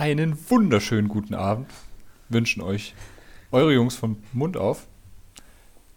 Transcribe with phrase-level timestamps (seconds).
[0.00, 1.70] Einen wunderschönen guten Abend
[2.30, 2.94] wünschen euch
[3.52, 4.86] eure Jungs vom Mund auf.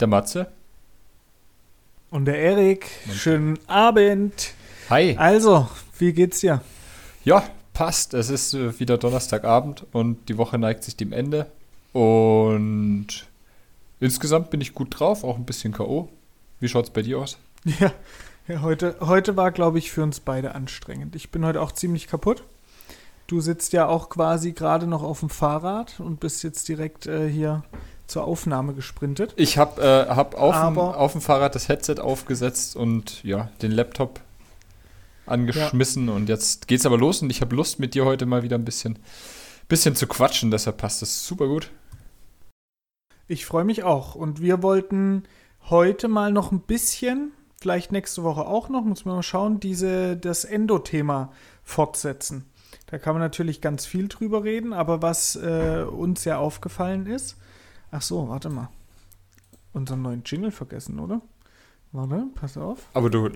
[0.02, 0.52] Der Matze.
[2.10, 2.92] Und der Erik.
[3.14, 4.56] Schönen Abend.
[4.90, 5.16] Hi.
[5.18, 6.60] Also, wie geht's dir?
[7.24, 8.14] Ja, passt.
[8.14, 11.46] Es ist äh, wieder Donnerstagabend und die Woche neigt sich dem Ende.
[11.94, 13.08] Und
[14.02, 16.10] insgesamt bin ich gut drauf, auch ein bisschen K.O.
[16.60, 17.38] Wie schaut's bei dir aus?
[17.80, 17.94] Ja,
[18.50, 21.16] ja heute, heute war, glaube ich, für uns beide anstrengend.
[21.16, 22.44] Ich bin heute auch ziemlich kaputt.
[23.28, 27.30] Du sitzt ja auch quasi gerade noch auf dem Fahrrad und bist jetzt direkt äh,
[27.30, 27.64] hier
[28.06, 29.34] zur Aufnahme gesprintet.
[29.38, 33.72] Ich habe äh, hab auf, dem, auf dem Fahrrad das Headset aufgesetzt und ja, den
[33.72, 34.20] Laptop
[35.26, 36.14] angeschmissen ja.
[36.14, 38.66] und jetzt geht's aber los und ich habe Lust mit dir heute mal wieder ein
[38.66, 39.00] bisschen,
[39.70, 41.72] bisschen zu quatschen, deshalb passt das super gut.
[43.28, 45.24] Ich freue mich auch und wir wollten
[45.70, 50.18] heute mal noch ein bisschen, vielleicht nächste Woche auch noch, muss man mal schauen, diese,
[50.18, 51.32] das Endo-Thema
[51.64, 52.46] fortsetzen.
[52.94, 57.38] Da kann man natürlich ganz viel drüber reden, aber was äh, uns ja aufgefallen ist.
[57.90, 58.70] Ach so, warte mal.
[59.72, 61.20] Unseren neuen Jingle vergessen, oder?
[61.92, 62.88] Warte, pass auf.
[62.94, 63.32] Aber du.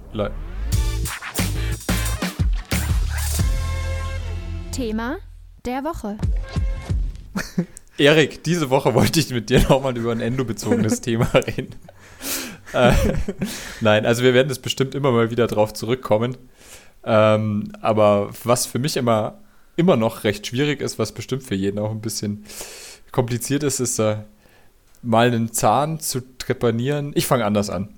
[4.72, 5.18] Thema
[5.66, 6.20] der Woche.
[7.98, 11.74] Erik, diese Woche wollte ich mit dir nochmal über ein endobezogenes Thema reden.
[12.74, 12.94] äh,
[13.82, 16.38] nein, also wir werden es bestimmt immer mal wieder drauf zurückkommen.
[17.04, 19.40] Ähm, aber was für mich immer
[19.78, 22.44] immer noch recht schwierig ist, was bestimmt für jeden auch ein bisschen
[23.12, 24.18] kompliziert ist, ist äh,
[25.02, 27.14] mal einen Zahn zu trepanieren.
[27.16, 27.90] Ich fange anders an.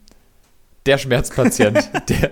[0.86, 2.32] Der Schmerzpatient, der,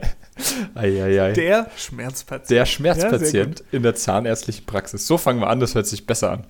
[0.76, 1.34] ai, ai, ai.
[1.34, 5.08] der Schmerzpatient, der Schmerzpatient ja, in der zahnärztlichen Praxis.
[5.08, 6.44] So fangen wir an, das hört sich besser an.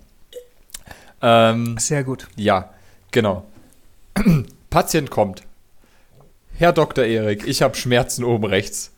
[1.21, 2.27] Ähm, sehr gut.
[2.35, 2.71] Ja,
[3.11, 3.45] genau.
[4.69, 5.41] Patient kommt.
[6.55, 7.05] Herr Dr.
[7.05, 8.91] Erik, ich habe Schmerzen oben rechts.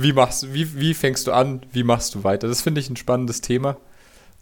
[0.00, 1.62] Wie, machst, wie, wie fängst du an?
[1.72, 2.46] Wie machst du weiter?
[2.46, 3.76] Das finde ich ein spannendes Thema.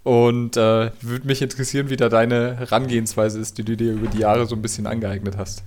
[0.02, 4.18] Und äh, würde mich interessieren, wie da deine Herangehensweise ist, die du dir über die
[4.18, 5.62] Jahre so ein bisschen angeeignet hast.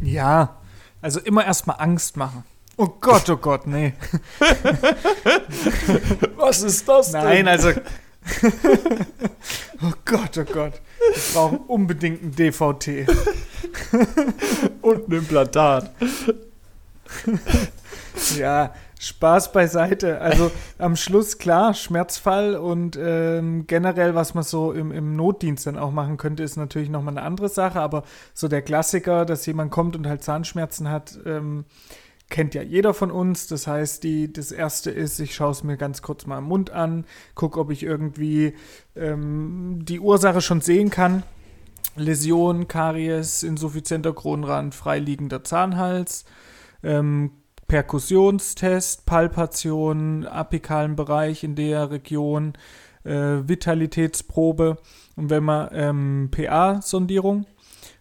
[0.00, 0.60] Ja,
[1.00, 2.44] also immer erstmal Angst machen.
[2.76, 3.94] Oh Gott, oh Gott, nee.
[6.36, 7.24] Was ist das denn?
[7.24, 7.70] Nein, also.
[9.82, 10.74] oh Gott, oh Gott.
[11.14, 12.88] Wir brauchen unbedingt ein DVT.
[14.82, 15.90] Und ein Implantat
[18.38, 20.20] ja, Spaß beiseite.
[20.20, 25.78] Also am Schluss, klar, Schmerzfall und ähm, generell, was man so im, im Notdienst dann
[25.78, 27.80] auch machen könnte, ist natürlich nochmal eine andere Sache.
[27.80, 31.64] Aber so der Klassiker, dass jemand kommt und halt Zahnschmerzen hat, ähm,
[32.30, 33.46] kennt ja jeder von uns.
[33.46, 36.70] Das heißt, die, das erste ist, ich schaue es mir ganz kurz mal im Mund
[36.70, 38.54] an, gucke, ob ich irgendwie
[38.94, 41.24] ähm, die Ursache schon sehen kann.
[41.96, 46.24] Läsion, Karies, insuffizienter Kronrand, freiliegender Zahnhals.
[46.82, 47.32] Ähm,
[47.72, 52.52] Perkussionstest, Palpation, apikalen Bereich in der Region,
[53.02, 54.76] äh, Vitalitätsprobe
[55.16, 57.46] und wenn man ähm, PA-Sondierung.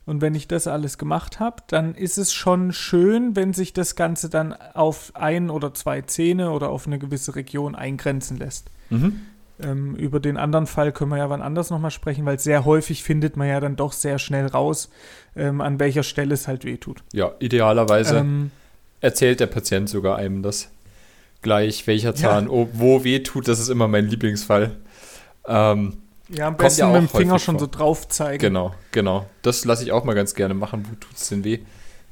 [0.05, 3.95] Und wenn ich das alles gemacht habe, dann ist es schon schön, wenn sich das
[3.95, 8.71] Ganze dann auf ein oder zwei Zähne oder auf eine gewisse Region eingrenzen lässt.
[8.89, 9.21] Mhm.
[9.63, 13.05] Ähm, über den anderen Fall können wir ja wann anders nochmal sprechen, weil sehr häufig
[13.05, 14.89] findet man ja dann doch sehr schnell raus,
[15.33, 17.05] ähm, an welcher Stelle es halt wehtut.
[17.13, 18.17] Ja, idealerweise.
[18.17, 18.51] Ähm,
[19.01, 20.69] erzählt der Patient sogar einem das
[21.41, 22.67] gleich, welcher Zahn ja.
[22.73, 23.47] wo weh tut.
[23.47, 24.77] Das ist immer mein Lieblingsfall.
[25.47, 25.97] Ähm,
[26.29, 27.67] ja, am besten ja mit dem Finger schon vor.
[27.67, 28.39] so drauf zeigen.
[28.39, 29.25] Genau, genau.
[29.41, 30.85] Das lasse ich auch mal ganz gerne machen.
[30.89, 31.59] Wo tut es denn weh?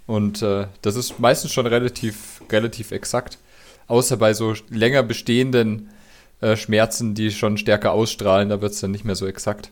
[0.07, 3.37] Und äh, das ist meistens schon relativ, relativ exakt.
[3.87, 5.89] Außer bei so länger bestehenden
[6.41, 9.71] äh, Schmerzen, die schon stärker ausstrahlen, da wird es dann nicht mehr so exakt.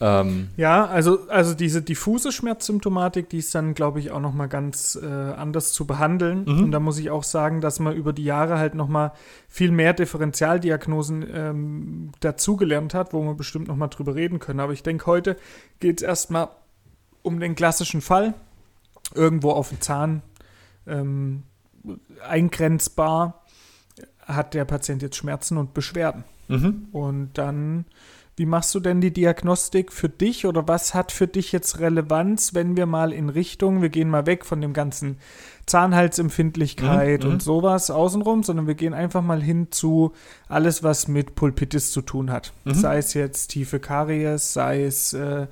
[0.00, 4.46] Ähm, ja, also, also diese diffuse Schmerzsymptomatik, die ist dann, glaube ich, auch noch mal
[4.46, 6.44] ganz äh, anders zu behandeln.
[6.44, 6.64] Mhm.
[6.64, 9.12] Und da muss ich auch sagen, dass man über die Jahre halt noch mal
[9.48, 14.60] viel mehr Differentialdiagnosen ähm, dazugelernt hat, wo wir bestimmt noch mal drüber reden können.
[14.60, 15.36] Aber ich denke, heute
[15.80, 16.48] geht es erstmal
[17.22, 18.34] um den klassischen Fall.
[19.14, 20.22] Irgendwo auf dem Zahn
[20.86, 21.42] ähm,
[22.26, 23.42] eingrenzbar
[24.20, 26.24] hat der Patient jetzt Schmerzen und Beschwerden.
[26.48, 26.88] Mhm.
[26.92, 27.86] Und dann
[28.38, 32.54] wie machst du denn die Diagnostik für dich oder was hat für dich jetzt Relevanz,
[32.54, 35.18] wenn wir mal in Richtung, wir gehen mal weg von dem ganzen
[35.66, 37.40] Zahnhalsempfindlichkeit mhm, und mhm.
[37.40, 40.12] sowas außenrum, sondern wir gehen einfach mal hin zu
[40.48, 42.52] alles, was mit Pulpitis zu tun hat.
[42.64, 42.74] Mhm.
[42.74, 45.46] Sei es jetzt tiefe Karies, sei es äh,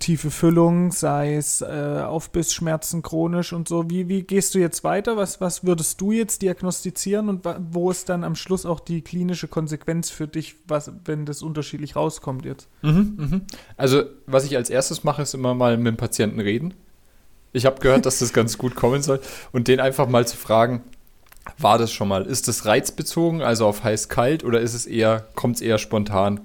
[0.00, 3.88] tiefe Füllung, sei es äh, Aufbissschmerzen chronisch und so.
[3.88, 5.16] Wie, wie gehst du jetzt weiter?
[5.16, 9.46] Was, was würdest du jetzt diagnostizieren und wo ist dann am Schluss auch die klinische
[9.46, 12.68] Konsequenz für dich, was, wenn das unterschiedlich rauskommt jetzt?
[12.82, 13.40] Mhm, mh.
[13.76, 16.74] Also, was ich als erstes mache, ist immer mal mit dem Patienten reden.
[17.52, 19.20] Ich habe gehört, dass das ganz gut kommen soll
[19.52, 20.82] und den einfach mal zu fragen,
[21.58, 22.26] war das schon mal?
[22.26, 26.40] Ist das reizbezogen, also auf heiß-kalt, oder ist es eher, kommt es eher spontan?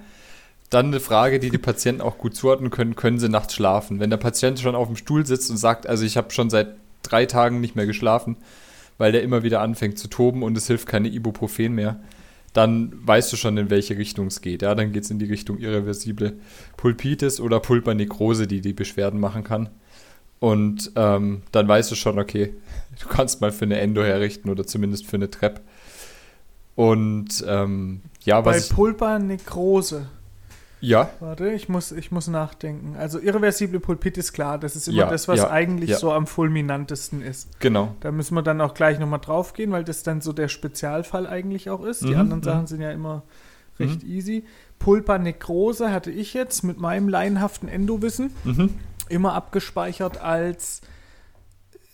[0.72, 4.00] Dann eine Frage, die die Patienten auch gut zuordnen können, können sie nachts schlafen?
[4.00, 6.76] Wenn der Patient schon auf dem Stuhl sitzt und sagt, also ich habe schon seit
[7.04, 8.38] drei Tagen nicht mehr geschlafen,
[8.98, 12.00] weil der immer wieder anfängt zu toben und es hilft keine Ibuprofen mehr,
[12.54, 14.62] dann weißt du schon, in welche Richtung es geht.
[14.62, 16.38] Ja, dann geht es in die Richtung irreversible
[16.78, 19.70] Pulpitis oder Pulpernekrose, die die Beschwerden machen kann.
[20.40, 22.54] Und ähm, dann weißt du schon, okay,
[23.02, 25.62] du kannst mal für eine Endo herrichten oder zumindest für eine Trepp.
[26.76, 30.08] Und ähm, ja, Bei was ich, Pulpernekrose.
[30.82, 32.96] Ja, Warte, ich muss, ich muss nachdenken.
[32.98, 35.98] Also irreversible Pulpitis, klar, das ist immer Ja, das, was ja, eigentlich ja.
[35.98, 37.48] so am fulminantesten ist.
[37.60, 37.96] genau.
[38.02, 41.28] Da müssen wir dann auch gleich nochmal drauf gehen, weil das dann so der Spezialfall
[41.28, 42.02] eigentlich auch ist.
[42.04, 42.46] Die Mhm, anderen mhm.
[42.46, 43.24] Sachen sind ja immer
[43.80, 44.44] recht easy.
[44.80, 48.76] Pulpernekrose hatte ich jetzt mit meinem laienhaften Endowissen Mhm.
[49.10, 50.82] immer abgespeichert als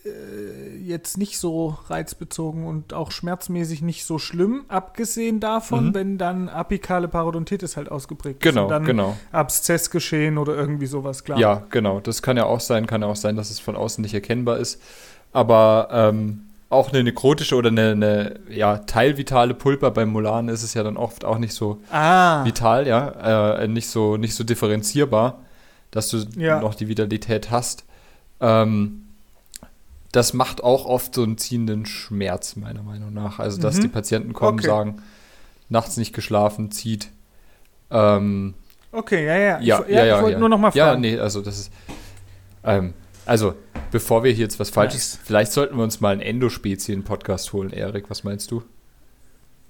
[0.08, 5.94] äh, jetzt nicht so reizbezogen und auch schmerzmäßig nicht so schlimm, abgesehen davon, Mhm.
[5.94, 8.50] wenn dann apikale Parodontitis halt ausgeprägt ist.
[8.52, 9.18] Genau, und dann genau.
[9.32, 11.40] Abszess geschehen oder irgendwie sowas, klar.
[11.40, 12.00] Ja, genau.
[12.00, 14.58] Das kann ja auch sein, kann ja auch sein, dass es von außen nicht erkennbar
[14.58, 14.82] ist.
[15.34, 20.74] Aber ähm, auch eine nekrotische oder eine, eine ja, teilvitale Pulpa beim Molaren ist es
[20.74, 25.40] ja dann oft auch nicht so Ah, vital, ja, äh, nicht so nicht so differenzierbar,
[25.92, 26.60] dass du Ja.
[26.60, 27.86] noch die Vitalität hast.
[28.42, 29.04] Ähm,
[30.12, 33.40] das macht auch oft so einen ziehenden Schmerz, meiner Meinung nach.
[33.40, 33.82] Also, dass Mhm.
[33.82, 34.68] die Patienten kommen, Okay.
[34.68, 35.02] sagen,
[35.70, 37.10] nachts nicht geschlafen, zieht.
[37.92, 38.54] Ähm,
[38.92, 39.60] okay, ja, ja.
[39.60, 40.16] ja, ich, ja, ja.
[40.18, 40.40] ich wollte ja.
[40.40, 41.02] nur noch mal Ja, fragen.
[41.02, 41.72] nee, also das ist.
[42.64, 42.94] Ähm,
[43.26, 43.54] also,
[43.92, 45.16] bevor wir hier jetzt was Falsches.
[45.16, 45.22] Nice.
[45.26, 48.10] Vielleicht sollten wir uns mal einen Endospezien-Podcast holen, Erik.
[48.10, 48.64] Was meinst du?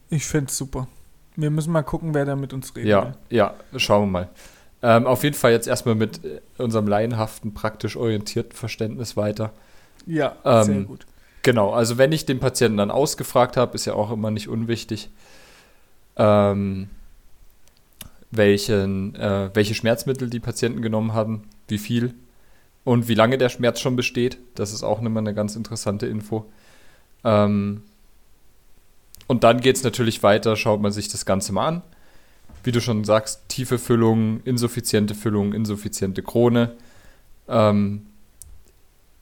[0.10, 0.88] Ich finde es super.
[1.36, 2.90] Wir müssen mal gucken, wer da mit uns redet.
[2.90, 4.30] Ja, ja, schauen wir mal.
[4.84, 9.52] Ähm, auf jeden Fall jetzt erstmal mit äh, unserem laienhaften, praktisch orientierten Verständnis weiter.
[10.08, 11.06] Ja, Ähm, sehr gut.
[11.44, 15.10] Genau, also wenn ich den Patienten dann ausgefragt habe, ist ja auch immer nicht unwichtig,
[16.18, 16.90] ähm,
[18.32, 22.14] welchen, äh, welche Schmerzmittel die Patienten genommen haben, wie viel
[22.84, 24.40] und wie lange der Schmerz schon besteht.
[24.56, 26.46] Das ist auch immer eine ganz interessante Info.
[27.24, 27.84] Ähm,
[29.28, 31.82] und dann geht es natürlich weiter, schaut man sich das Ganze mal an.
[32.64, 36.76] Wie du schon sagst, tiefe Füllung, insuffiziente Füllung, insuffiziente Krone.
[37.48, 38.08] Ähm,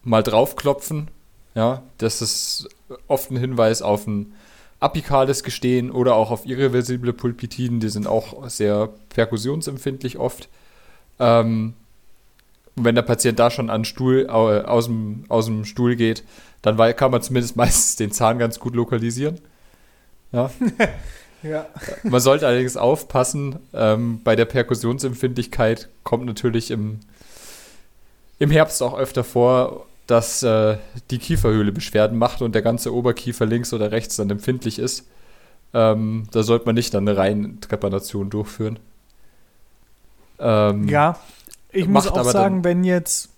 [0.05, 1.09] mal draufklopfen,
[1.55, 2.69] ja, das ist
[3.07, 4.33] oft ein Hinweis auf ein
[4.79, 10.47] apikales Gestehen oder auch auf irreversible Pulpitiden, die sind auch sehr perkussionsempfindlich oft.
[11.19, 11.73] Ähm,
[12.75, 16.23] wenn der Patient da schon an Stuhl, au- aus, dem, aus dem Stuhl geht,
[16.61, 19.39] dann wei- kann man zumindest meistens den Zahn ganz gut lokalisieren.
[20.31, 20.49] Ja.
[21.43, 21.67] Ja.
[22.01, 27.01] Man sollte allerdings aufpassen, ähm, bei der Perkussionsempfindlichkeit kommt natürlich im,
[28.39, 30.77] im Herbst auch öfter vor, dass äh,
[31.09, 35.07] die Kieferhöhle Beschwerden macht und der ganze Oberkiefer links oder rechts dann empfindlich ist.
[35.73, 38.79] Ähm, da sollte man nicht dann eine Reintrepanation durchführen.
[40.39, 41.17] Ähm, Ja,
[41.71, 43.29] ich muss auch sagen, wenn jetzt,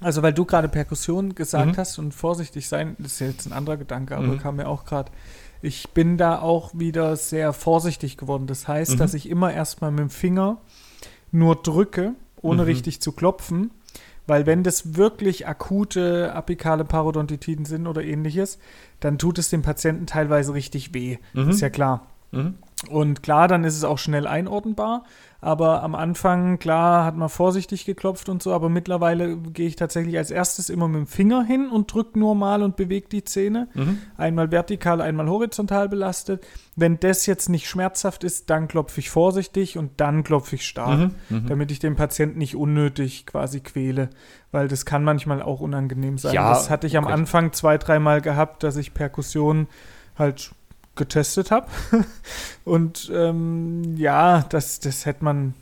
[0.00, 1.76] also weil du gerade Perkussion gesagt Mhm.
[1.76, 4.38] hast und vorsichtig sein, das ist jetzt ein anderer Gedanke, aber Mhm.
[4.38, 5.10] kam mir auch gerade.
[5.62, 8.46] Ich bin da auch wieder sehr vorsichtig geworden.
[8.46, 8.96] Das heißt, Mhm.
[8.98, 10.58] dass ich immer erstmal mit dem Finger
[11.30, 12.68] nur drücke, ohne Mhm.
[12.68, 13.70] richtig zu klopfen.
[14.26, 18.58] Weil wenn das wirklich akute apikale Parodontitiden sind oder ähnliches,
[19.00, 21.18] dann tut es dem Patienten teilweise richtig weh.
[21.32, 21.50] Mhm.
[21.50, 22.06] Ist ja klar.
[22.30, 22.54] Mhm.
[22.90, 25.04] Und klar, dann ist es auch schnell einordnbar.
[25.44, 28.52] Aber am Anfang, klar, hat man vorsichtig geklopft und so.
[28.52, 32.36] Aber mittlerweile gehe ich tatsächlich als erstes immer mit dem Finger hin und drücke nur
[32.36, 33.66] mal und bewege die Zähne.
[33.74, 33.98] Mhm.
[34.16, 36.46] Einmal vertikal, einmal horizontal belastet.
[36.76, 40.98] Wenn das jetzt nicht schmerzhaft ist, dann klopfe ich vorsichtig und dann klopfe ich stark.
[40.98, 41.14] Mhm.
[41.28, 41.46] Mhm.
[41.48, 44.10] Damit ich den Patienten nicht unnötig quasi quäle.
[44.52, 46.34] Weil das kann manchmal auch unangenehm sein.
[46.34, 47.14] Ja, das hatte ich am okay.
[47.14, 49.66] Anfang zwei, dreimal gehabt, dass ich Perkussion
[50.16, 50.52] halt
[50.96, 51.66] getestet habe.
[52.64, 55.54] Und ähm, ja, das, das hätte man,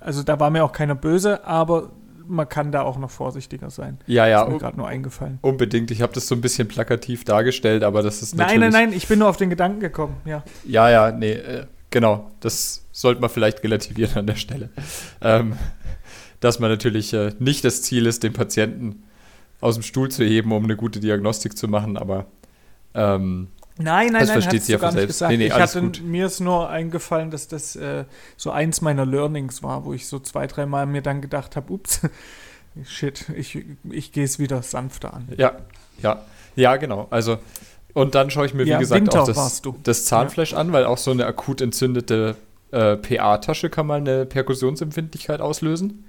[0.00, 1.90] also da war mir auch keiner böse, aber
[2.26, 3.98] man kann da auch noch vorsichtiger sein.
[4.06, 5.38] Ja, ja, ist mir gerade nur eingefallen.
[5.42, 5.90] unbedingt.
[5.90, 8.72] Ich habe das so ein bisschen plakativ dargestellt, aber das ist Nein, natürlich...
[8.72, 10.42] nein, nein, ich bin nur auf den Gedanken gekommen, ja.
[10.64, 12.30] Ja, ja, nee, äh, genau.
[12.40, 14.70] Das sollte man vielleicht relativieren an der Stelle.
[15.20, 15.56] Ähm,
[16.40, 19.04] dass man natürlich äh, nicht das Ziel ist, den Patienten
[19.60, 22.26] aus dem Stuhl zu heben, um eine gute Diagnostik zu machen, aber
[22.94, 23.48] ähm,
[23.78, 25.14] Nein, nein, Das nein, versteht sie ja gar von nicht selbst.
[25.14, 25.30] gesagt.
[25.30, 26.02] Nee, nee, ich hatte, gut.
[26.04, 28.04] mir ist nur eingefallen, dass das äh,
[28.36, 32.00] so eins meiner Learnings war, wo ich so zwei, dreimal mir dann gedacht habe, ups,
[32.84, 35.28] shit, ich, ich gehe es wieder sanfter an.
[35.36, 35.52] ja,
[36.02, 36.20] ja,
[36.54, 37.06] ja, genau.
[37.10, 37.38] Also,
[37.94, 40.84] und dann schaue ich mir, wie Ja, gesagt, Winter auch das, das Zahnfleisch an, weil
[40.84, 42.36] auch so eine akut entzündete
[42.72, 46.04] äh, PA-Tasche kann mal eine Perkussionsempfindlichkeit auslösen.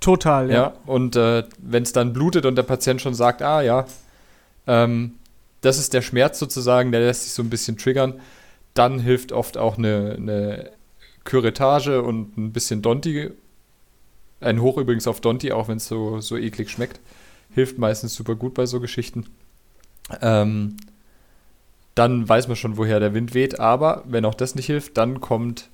[0.00, 0.72] Total, Ja, ja.
[0.86, 3.86] und äh, wenn es dann blutet und der Patient schon sagt, ah ja,
[4.66, 5.14] ähm,
[5.62, 8.20] das ist der Schmerz sozusagen, der lässt sich so ein bisschen triggern.
[8.74, 10.70] Dann hilft oft auch eine, eine
[11.24, 13.30] Curettage und ein bisschen Donti.
[14.40, 17.00] Ein Hoch übrigens auf Donti, auch wenn es so, so eklig schmeckt.
[17.54, 19.26] Hilft meistens super gut bei so Geschichten.
[20.20, 20.76] Ähm,
[21.94, 23.60] dann weiß man schon, woher der Wind weht.
[23.60, 25.68] Aber wenn auch das nicht hilft, dann kommt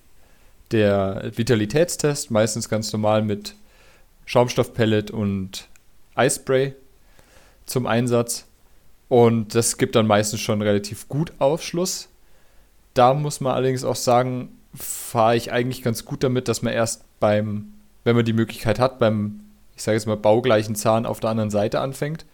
[0.71, 3.55] der Vitalitätstest, meistens ganz normal mit
[4.27, 5.69] Schaumstoffpellet und
[6.15, 6.75] Eispray
[7.65, 8.48] zum Einsatz.
[9.09, 12.09] Und das gibt dann meistens schon relativ gut Aufschluss.
[12.95, 17.05] Da muss man allerdings auch sagen, fahre ich eigentlich ganz gut damit, dass man erst
[17.21, 17.73] beim,
[18.05, 19.41] wenn man die Möglichkeit hat, beim,
[19.77, 22.27] ich sage jetzt mal, baugleichen Zahn auf der anderen Seite anfängt,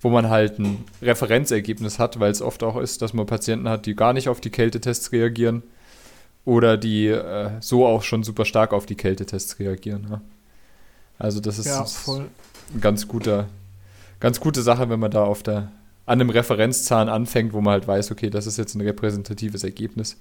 [0.00, 3.86] wo man halt ein Referenzergebnis hat, weil es oft auch ist, dass man Patienten hat,
[3.86, 5.62] die gar nicht auf die Kältetests reagieren
[6.44, 10.06] oder die äh, so auch schon super stark auf die Kältetests reagieren.
[10.10, 10.20] Ja.
[11.18, 12.28] Also das ist ja, voll.
[12.74, 13.48] ein ganz guter,
[14.20, 15.70] ganz gute Sache, wenn man da auf der
[16.10, 20.20] an einem Referenzzahn anfängt, wo man halt weiß, okay, das ist jetzt ein repräsentatives Ergebnis.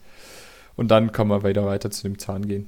[0.76, 2.68] Und dann kann man weiter weiter zu dem Zahn gehen.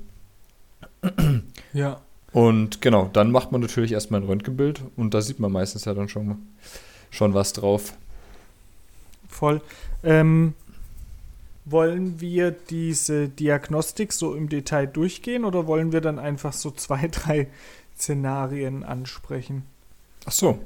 [1.72, 2.02] Ja.
[2.34, 5.94] Und genau, dann macht man natürlich erstmal ein Röntgenbild und da sieht man meistens ja
[5.94, 6.48] dann schon,
[7.12, 7.94] schon was drauf.
[9.30, 9.62] Voll.
[10.04, 10.56] Ähm,
[11.66, 17.08] wollen wir diese Diagnostik so im Detail durchgehen oder wollen wir dann einfach so zwei,
[17.08, 17.50] drei
[17.96, 19.64] Szenarien ansprechen?
[20.26, 20.60] Ach so.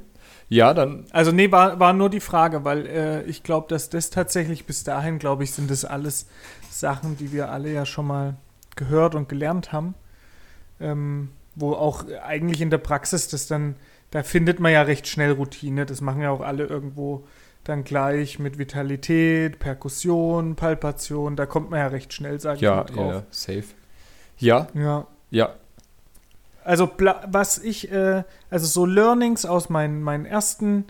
[0.48, 1.06] Ja, dann.
[1.10, 4.84] Also, nee, war, war nur die Frage, weil äh, ich glaube, dass das tatsächlich bis
[4.84, 6.26] dahin, glaube ich, sind das alles
[6.70, 8.34] Sachen, die wir alle ja schon mal
[8.76, 9.94] gehört und gelernt haben.
[10.78, 13.76] Ähm, wo auch eigentlich in der Praxis das dann,
[14.10, 15.86] da findet man ja recht schnell Routine.
[15.86, 17.24] Das machen ja auch alle irgendwo
[17.64, 21.34] dann gleich mit Vitalität, Perkussion, Palpation.
[21.34, 23.14] Da kommt man ja recht schnell, sage ja, ich mal drauf.
[23.14, 23.64] Ja, safe.
[24.38, 24.68] Ja.
[24.74, 25.06] Ja.
[25.30, 25.54] Ja,
[26.66, 26.90] also
[27.26, 30.84] was ich, äh, also so Learnings aus meinen, meinen ersten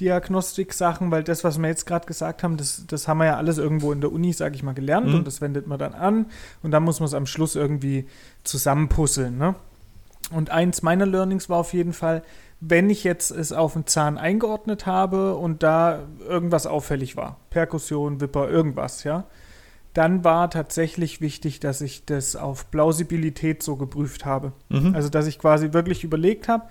[0.00, 3.58] Diagnostik-Sachen, weil das, was wir jetzt gerade gesagt haben, das, das haben wir ja alles
[3.58, 5.16] irgendwo in der Uni, sage ich mal, gelernt mhm.
[5.16, 6.26] und das wendet man dann an
[6.62, 8.06] und dann muss man es am Schluss irgendwie
[8.42, 9.38] zusammenpuzzeln.
[9.38, 9.54] Ne?
[10.32, 12.22] Und eins meiner Learnings war auf jeden Fall,
[12.60, 18.20] wenn ich jetzt es auf den Zahn eingeordnet habe und da irgendwas auffällig war, Perkussion,
[18.20, 19.24] Wipper, irgendwas, ja,
[19.94, 24.52] dann war tatsächlich wichtig, dass ich das auf Plausibilität so geprüft habe.
[24.68, 24.94] Mhm.
[24.94, 26.66] Also, dass ich quasi wirklich überlegt habe,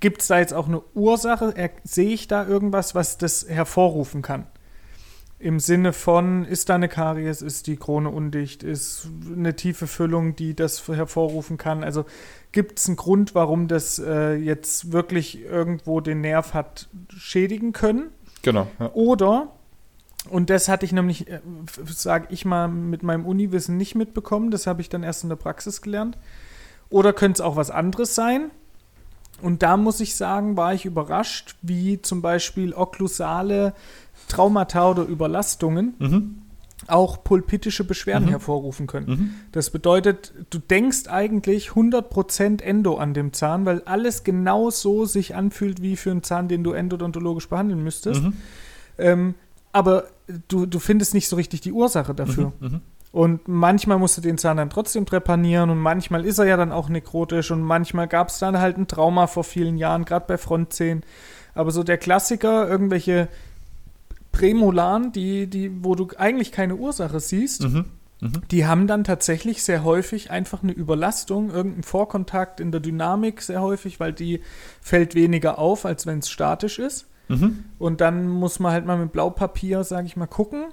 [0.00, 1.54] gibt es da jetzt auch eine Ursache?
[1.84, 4.46] Sehe ich da irgendwas, was das hervorrufen kann?
[5.38, 10.36] Im Sinne von, ist da eine Karies, ist die Krone undicht, ist eine tiefe Füllung,
[10.36, 11.82] die das hervorrufen kann?
[11.82, 12.04] Also
[12.52, 18.10] gibt es einen Grund, warum das äh, jetzt wirklich irgendwo den Nerv hat schädigen können?
[18.42, 18.66] Genau.
[18.78, 18.92] Ja.
[18.92, 19.52] Oder
[20.30, 21.40] und das hatte ich nämlich, äh,
[21.86, 24.50] sage ich mal, mit meinem Uniwissen nicht mitbekommen.
[24.50, 26.16] Das habe ich dann erst in der Praxis gelernt.
[26.88, 28.50] Oder könnte es auch was anderes sein?
[29.42, 33.74] Und da muss ich sagen, war ich überrascht, wie zum Beispiel okklusale
[34.28, 36.42] Traumata oder Überlastungen mhm.
[36.86, 38.30] auch pulpitische Beschwerden mhm.
[38.30, 39.08] hervorrufen können.
[39.08, 39.34] Mhm.
[39.52, 45.34] Das bedeutet, du denkst eigentlich 100% Endo an dem Zahn, weil alles genau so sich
[45.34, 48.22] anfühlt wie für einen Zahn, den du endodontologisch behandeln müsstest.
[48.22, 48.32] Mhm.
[48.98, 49.34] Ähm,
[49.72, 50.04] aber
[50.48, 52.52] du, du findest nicht so richtig die Ursache dafür.
[52.60, 52.80] Mhm, mh.
[53.12, 56.70] Und manchmal musst du den Zahn dann trotzdem trepanieren und manchmal ist er ja dann
[56.70, 60.38] auch nekrotisch und manchmal gab es dann halt ein Trauma vor vielen Jahren, gerade bei
[60.38, 61.02] Frontzähnen.
[61.52, 63.28] Aber so der Klassiker, irgendwelche
[64.30, 67.86] Prämolaren, die, die, wo du eigentlich keine Ursache siehst, mhm,
[68.20, 68.30] mh.
[68.52, 73.60] die haben dann tatsächlich sehr häufig einfach eine Überlastung, irgendein Vorkontakt in der Dynamik sehr
[73.60, 74.40] häufig, weil die
[74.80, 77.06] fällt weniger auf, als wenn es statisch ist.
[77.30, 77.64] Mhm.
[77.78, 80.64] Und dann muss man halt mal mit Blaupapier, sage ich mal, gucken,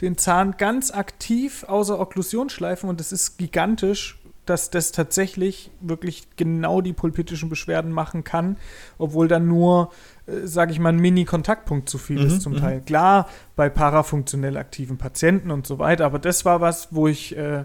[0.00, 6.26] den Zahn ganz aktiv außer Okklusion schleifen und das ist gigantisch, dass das tatsächlich wirklich
[6.36, 8.56] genau die pulpitischen Beschwerden machen kann,
[8.98, 9.92] obwohl dann nur,
[10.26, 12.58] äh, sage ich mal, ein Mini-Kontaktpunkt zu viel mhm, ist zum mhm.
[12.58, 12.80] Teil.
[12.80, 17.64] Klar, bei parafunktionell aktiven Patienten und so weiter, aber das war was, wo ich äh,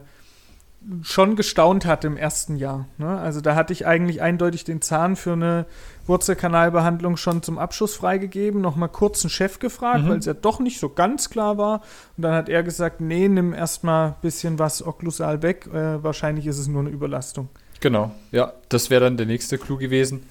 [1.01, 2.87] schon gestaunt hatte im ersten Jahr.
[2.97, 3.17] Ne?
[3.17, 5.65] Also da hatte ich eigentlich eindeutig den Zahn für eine
[6.05, 10.09] Wurzelkanalbehandlung schon zum Abschluss freigegeben, nochmal kurz einen Chef gefragt, mhm.
[10.09, 11.81] weil es ja doch nicht so ganz klar war.
[12.15, 15.67] Und dann hat er gesagt, nee, nimm erstmal ein bisschen was okklusal weg.
[15.67, 17.49] Äh, wahrscheinlich ist es nur eine Überlastung.
[17.79, 20.23] Genau, ja, das wäre dann der nächste Clou gewesen.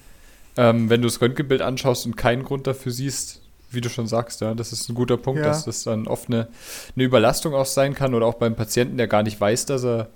[0.57, 4.41] Ähm, wenn du das Röntgenbild anschaust und keinen Grund dafür siehst, wie du schon sagst,
[4.41, 5.47] ja, das ist ein guter Punkt, ja.
[5.47, 6.47] dass das dann oft eine,
[6.95, 10.07] eine Überlastung auch sein kann oder auch beim Patienten, der gar nicht weiß, dass er,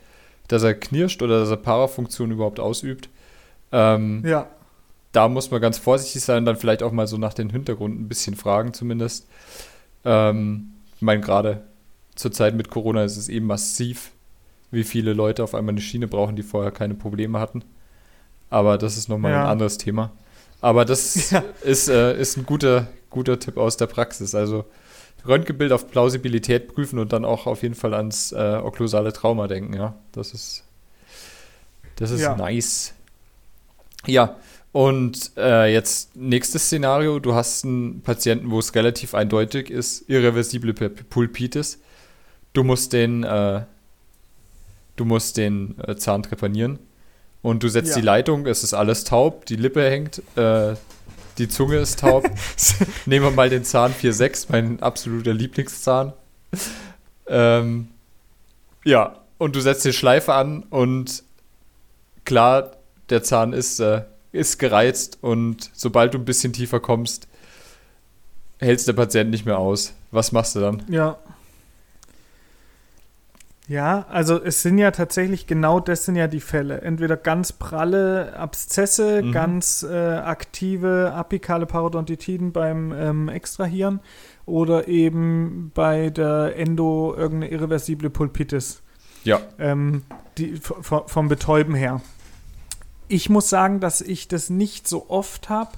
[0.52, 3.10] dass er knirscht oder dass er Parafunktion überhaupt ausübt.
[3.72, 4.48] Ähm, ja
[5.12, 8.08] da muss man ganz vorsichtig sein, dann vielleicht auch mal so nach den Hintergründen ein
[8.08, 9.28] bisschen fragen zumindest.
[10.06, 11.64] Ähm, ich meine, gerade
[12.16, 14.12] zur Zeit mit Corona ist es eben massiv,
[14.72, 17.64] wie viele Leute auf einmal eine Schiene brauchen, die vorher keine Probleme hatten.
[18.50, 19.44] Aber das ist nochmal ja.
[19.44, 20.12] ein anderes Thema.
[20.62, 21.44] Aber das ja.
[21.64, 24.34] ist, äh, ist ein guter, guter Tipp aus der Praxis.
[24.34, 24.66] Also
[25.28, 29.74] Röntgenbild auf Plausibilität prüfen und dann auch auf jeden Fall ans äh, okklusale Trauma denken,
[29.74, 29.96] ja.
[30.12, 30.64] Das ist,
[31.98, 32.36] das ist Ja.
[32.36, 32.94] nice.
[34.08, 34.38] Ja,
[34.72, 40.72] und äh, jetzt nächstes Szenario, du hast einen Patienten, wo es relativ eindeutig ist, irreversible
[40.72, 41.80] Pu- Pulpitis.
[42.54, 43.62] Du musst den, äh,
[44.96, 46.80] du musst den äh, Zahn trepanieren
[47.42, 47.96] und du setzt Ja.
[47.98, 50.74] die Leitung, es ist alles taub, die Lippe hängt, äh,
[51.42, 52.30] die Zunge ist taub.
[53.08, 56.14] Nehmen wir mal den Zahn 4.6, mein absoluter Lieblingszahn.
[57.26, 57.88] Ähm,
[58.86, 61.24] ja, und du setzt die Schleife an und
[62.26, 62.74] klar,
[63.10, 67.28] der Zahn ist, äh, ist gereizt und sobald du ein bisschen tiefer kommst,
[68.60, 69.94] hältst der Patient nicht mehr aus.
[70.12, 70.84] Was machst du dann?
[70.90, 71.18] Ja.
[73.72, 76.82] Ja, also es sind ja tatsächlich genau das sind ja die Fälle.
[76.82, 79.32] Entweder ganz pralle Abszesse, Mhm.
[79.32, 84.02] ganz äh, aktive apikale Parodontitiden beim ähm, Extrahieren
[84.46, 88.82] oder eben bei der Endo irgendeine irreversible Pulpitis.
[89.24, 89.40] Ja.
[89.58, 90.04] Ähm,
[90.38, 92.02] die, vom Betäuben her.
[93.08, 95.72] Ich muss sagen, dass ich das nicht so oft habe,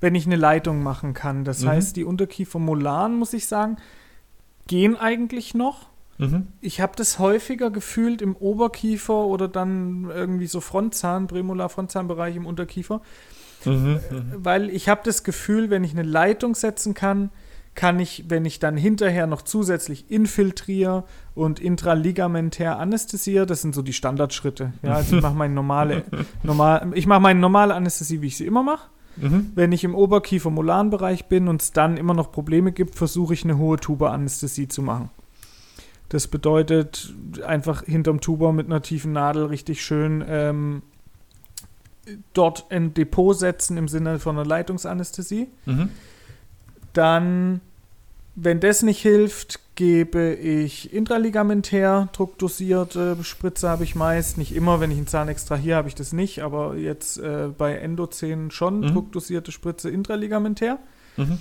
[0.00, 1.42] wenn ich eine Leitung machen kann.
[1.44, 1.68] Das Mhm.
[1.70, 3.76] heißt, die Unterkiefermolaren, muss ich sagen,
[4.68, 5.89] gehen eigentlich noch.
[6.20, 6.48] Mhm.
[6.60, 13.00] Ich habe das häufiger gefühlt im Oberkiefer oder dann irgendwie so Frontzahn, Prämolar-Frontzahnbereich im Unterkiefer,
[13.64, 13.98] Mhm.
[14.36, 17.30] weil ich habe das Gefühl, wenn ich eine Leitung setzen kann,
[17.74, 23.82] kann ich, wenn ich dann hinterher noch zusätzlich infiltriere und intraligamentär anästhesiere, das sind so
[23.82, 24.72] die Standardschritte.
[24.82, 26.04] Ja, also ich mache meine normale,
[26.42, 28.88] normal, ich mache meine normale Anästhesie, wie ich sie immer mache.
[29.16, 29.52] Mhm.
[29.54, 33.58] Wenn ich im Oberkiefer-Molan-Bereich bin und es dann immer noch Probleme gibt, versuche ich eine
[33.58, 35.10] hohe Tuba-Anästhesie zu machen.
[36.10, 37.14] Das bedeutet
[37.46, 40.82] einfach hinterm Tuba mit einer tiefen Nadel richtig schön ähm,
[42.34, 45.46] dort ein Depot setzen im Sinne von einer Leitungsanästhesie.
[45.66, 45.88] Mhm.
[46.92, 47.60] Dann,
[48.34, 54.36] wenn das nicht hilft, gebe ich intraligamentär druckdosierte Spritze habe ich meist.
[54.36, 57.76] Nicht immer, wenn ich einen Zahn extrahiere, habe ich das nicht, aber jetzt äh, bei
[57.76, 58.86] Endozähnen schon Mhm.
[58.88, 60.78] druckdosierte Spritze intraligamentär.
[61.16, 61.38] Mhm.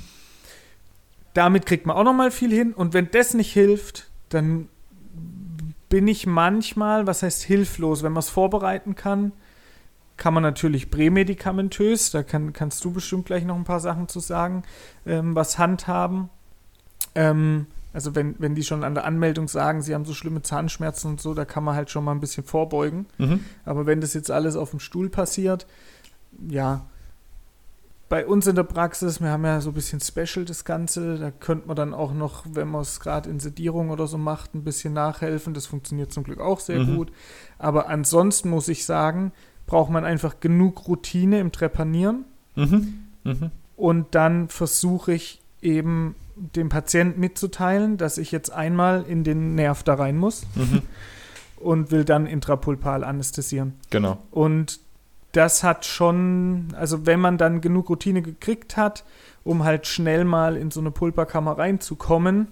[1.33, 2.73] Damit kriegt man auch noch mal viel hin.
[2.73, 4.69] Und wenn das nicht hilft, dann
[5.89, 9.31] bin ich manchmal, was heißt hilflos, wenn man es vorbereiten kann,
[10.17, 14.19] kann man natürlich prämedikamentös, da kann, kannst du bestimmt gleich noch ein paar Sachen zu
[14.19, 14.63] sagen,
[15.05, 16.29] ähm, was handhaben.
[17.15, 21.11] Ähm, also wenn, wenn die schon an der Anmeldung sagen, sie haben so schlimme Zahnschmerzen
[21.11, 23.07] und so, da kann man halt schon mal ein bisschen vorbeugen.
[23.17, 23.43] Mhm.
[23.65, 25.65] Aber wenn das jetzt alles auf dem Stuhl passiert,
[26.47, 26.85] ja.
[28.09, 31.29] Bei uns in der Praxis, wir haben ja so ein bisschen Special das Ganze, da
[31.29, 34.63] könnte man dann auch noch, wenn man es gerade in Sedierung oder so macht, ein
[34.63, 35.53] bisschen nachhelfen.
[35.53, 36.95] Das funktioniert zum Glück auch sehr Mhm.
[36.95, 37.11] gut.
[37.59, 39.31] Aber ansonsten muss ich sagen,
[39.67, 43.03] braucht man einfach genug Routine im Trepanieren Mhm.
[43.23, 43.51] Mhm.
[43.77, 49.83] und dann versuche ich eben dem Patienten mitzuteilen, dass ich jetzt einmal in den Nerv
[49.83, 50.81] da rein muss Mhm.
[51.57, 53.73] und will dann intrapulpal anästhesieren.
[53.91, 54.17] Genau.
[54.31, 54.79] Und
[55.31, 59.03] das hat schon, also wenn man dann genug Routine gekriegt hat,
[59.43, 62.47] um halt schnell mal in so eine Pulperkammer reinzukommen,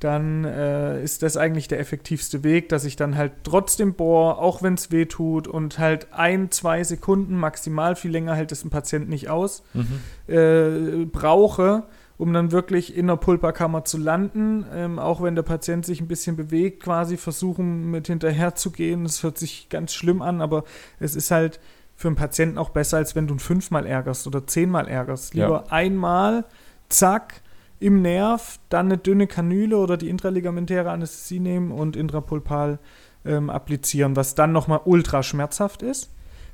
[0.00, 4.60] dann äh, ist das eigentlich der effektivste Weg, dass ich dann halt trotzdem bohr, auch
[4.60, 8.70] wenn es weh tut und halt ein, zwei Sekunden maximal, viel länger hält es ein
[8.70, 10.32] Patient nicht aus, Mhm.
[10.34, 11.84] äh, brauche,
[12.18, 14.64] um dann wirklich in der Pulperkammer zu landen.
[14.74, 19.04] Ähm, auch wenn der Patient sich ein bisschen bewegt, quasi versuchen mit hinterher zu gehen.
[19.04, 20.64] Das hört sich ganz schlimm an, aber
[21.00, 21.60] es ist halt
[21.96, 25.34] für einen Patienten auch besser, als wenn du ihn fünfmal ärgerst oder zehnmal ärgerst.
[25.34, 25.46] Ja.
[25.46, 26.44] Lieber einmal,
[26.88, 27.42] zack,
[27.82, 32.78] im Nerv, dann eine dünne Kanüle oder die intraligamentäre Anästhesie nehmen und intrapulpal
[33.24, 36.10] ähm, applizieren, was dann nochmal ultra schmerzhaft ist,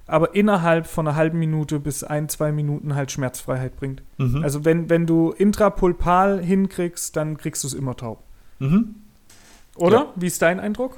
[0.09, 4.03] aber innerhalb von einer halben Minute bis ein, zwei Minuten halt Schmerzfreiheit bringt.
[4.16, 4.42] Mhm.
[4.42, 8.25] Also wenn, wenn du intrapulpal hinkriegst, dann kriegst du es immer taub.
[8.59, 8.94] Mhm.
[9.77, 9.97] Oder?
[9.97, 10.12] Ja.
[10.16, 10.97] Wie ist dein Eindruck?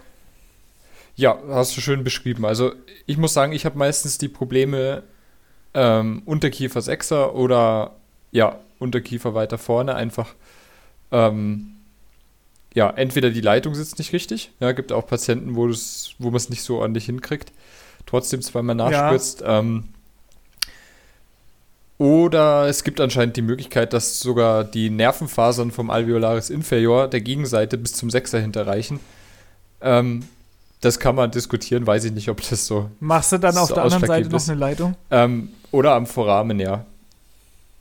[1.17, 2.47] Ja, hast du schön beschrieben.
[2.47, 2.73] Also
[3.05, 5.03] ich muss sagen, ich habe meistens die Probleme
[5.75, 7.97] ähm, Unterkiefer Sechser oder
[8.31, 10.35] ja, Unterkiefer weiter vorne einfach.
[11.11, 11.73] Ähm,
[12.73, 14.53] ja, entweder die Leitung sitzt nicht richtig.
[14.61, 17.53] Ja, gibt auch Patienten, wo man es nicht so ordentlich hinkriegt.
[18.11, 19.43] Trotzdem zweimal nachspritzt.
[19.47, 19.85] Ähm,
[21.97, 27.79] oder es gibt anscheinend die Möglichkeit, dass sogar die Nervenfasern vom Alveolaris inferior der Gegenseite
[27.79, 28.99] bis zum Sechser hinterreichen.
[29.81, 30.25] Ähm,
[30.81, 32.91] das kann man diskutieren, weiß ich nicht, ob das so.
[33.01, 34.97] Machst du dann auf So der anderen Seite noch eine Leitung?
[35.11, 36.87] Ähm, oder am Vorrahmen, ja.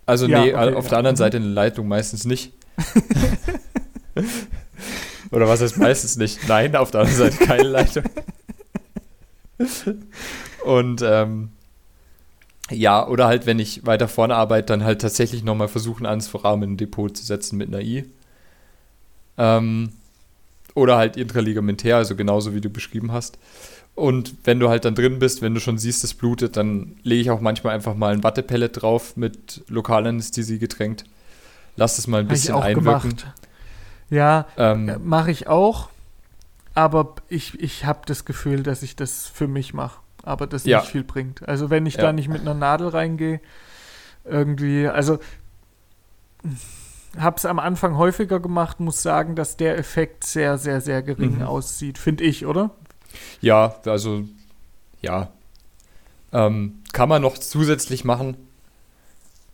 [0.06, 0.90] Also, Ja, nee, okay, auf ja.
[0.90, 1.18] der anderen Mhm.
[1.18, 2.52] Seite eine Leitung meistens nicht.
[5.32, 6.46] oder was heißt meistens nicht?
[6.48, 8.04] Nein, auf der anderen Seite keine Leitung.
[10.66, 11.50] Und ähm,
[12.72, 16.78] ja, oder halt, wenn ich weiter vorne arbeite, dann halt tatsächlich nochmal versuchen, ans Vorrahmen
[16.78, 18.06] Depot zu setzen mit einer I.
[19.38, 19.92] Ähm,
[20.76, 23.38] oder halt intraligamentär, also genauso wie du beschrieben hast.
[23.96, 27.22] Und wenn du halt dann drin bist, wenn du schon siehst, es blutet, dann lege
[27.22, 31.04] ich auch manchmal einfach mal ein Wattepellet drauf mit Lokalanästhesie getränkt.
[31.76, 33.10] Lass es mal ein bisschen einwirken.
[33.10, 33.28] gemacht.
[34.10, 35.90] Ja, Ähm, mache ich auch.
[36.80, 40.00] Aber ich, ich habe das Gefühl, dass ich das für mich mache.
[40.24, 40.80] Aber das Ja.
[40.80, 41.46] nicht viel bringt.
[41.48, 42.04] Also wenn ich Ja.
[42.04, 43.42] da nicht mit einer Nadel reingehe,
[44.24, 45.20] irgendwie, also
[47.18, 51.38] habe es am Anfang häufiger gemacht, muss sagen, dass der Effekt sehr, sehr, sehr gering
[51.40, 51.42] Mhm.
[51.44, 51.98] aussieht.
[51.98, 52.72] Finde ich, oder?
[53.42, 54.24] Ja, also
[55.02, 55.30] ja.
[56.32, 58.38] Ähm, kann man noch zusätzlich machen.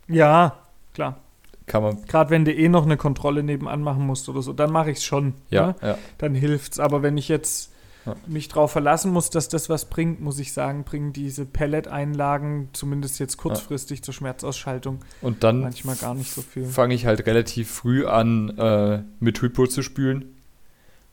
[0.06, 0.58] Ja,
[0.94, 1.16] klar.
[1.66, 4.70] Kann man, Gerade wenn du eh noch eine Kontrolle nebenan machen musst oder so, dann
[4.70, 5.34] mache ich es schon.
[5.50, 5.74] ja, Ne?
[5.82, 5.98] ja.
[6.18, 6.78] Dann hilft's.
[6.78, 7.72] Aber wenn ich jetzt
[8.06, 8.14] Ja.
[8.28, 13.18] mich drauf verlassen muss, dass das was bringt, muss ich sagen, bringen diese Pellet-Einlagen, zumindest
[13.18, 16.66] jetzt kurzfristig zur Schmerzausschaltung, Und dann manchmal gar nicht so viel.
[16.66, 20.36] fange ich halt relativ früh an, äh, mit Hypo zu spülen.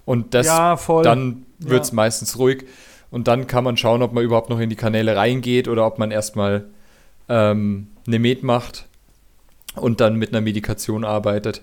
[0.05, 1.95] Und das, ja, dann wird es Ja.
[1.95, 2.65] meistens ruhig.
[3.09, 5.97] Und dann kann man schauen, ob man überhaupt noch in die Kanäle reingeht oder ob
[5.97, 6.65] man erstmal
[7.29, 8.87] ähm, eine Med macht
[9.75, 11.62] und dann mit einer Medikation arbeitet.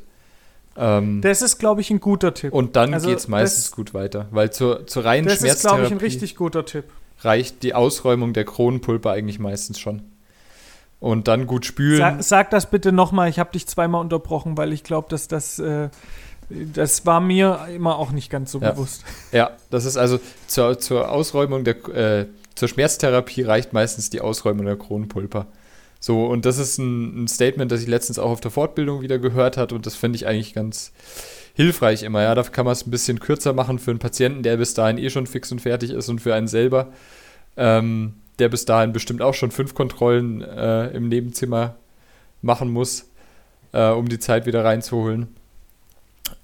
[0.77, 2.53] Ähm, das ist, glaube ich, ein guter Tipp.
[2.53, 4.27] und dann also geht es meistens das- gut weiter.
[4.31, 6.85] Weil zur, zur reinen das ist, glaube Schmerztherapie ich, ein richtig guter Tipp.
[7.23, 10.03] reicht die Ausräumung der Kronenpulpe eigentlich meistens schon.
[11.01, 11.99] Und dann gut spülen.
[11.99, 15.59] Sag, sag das bitte nochmal, ich habe dich zweimal unterbrochen, weil ich glaube, dass das,
[15.59, 15.89] äh,
[16.51, 18.73] das war mir immer auch nicht ganz so Ja.
[18.73, 19.03] bewusst.
[19.33, 24.67] Ja, das ist also zur, zur Ausräumung der, äh, zur Schmerztherapie reicht meistens die Ausräumung
[24.67, 25.47] der Kronenpulper.
[26.03, 29.19] So, und das ist ein, ein Statement, das ich letztens auch auf der Fortbildung wieder
[29.19, 30.93] gehört hat und das finde ich eigentlich ganz
[31.55, 32.23] hilfreich immer.
[32.23, 34.97] Ja, da kann man es ein bisschen kürzer machen für einen Patienten, der bis dahin
[34.97, 36.89] eh schon fix und fertig ist und für einen selber,
[37.59, 41.77] ähm, der bis dahin bestimmt auch schon fünf Kontrollen äh, im Nebenzimmer
[42.41, 43.11] machen muss,
[43.73, 45.29] äh, um die Zeit wieder reinzuholen.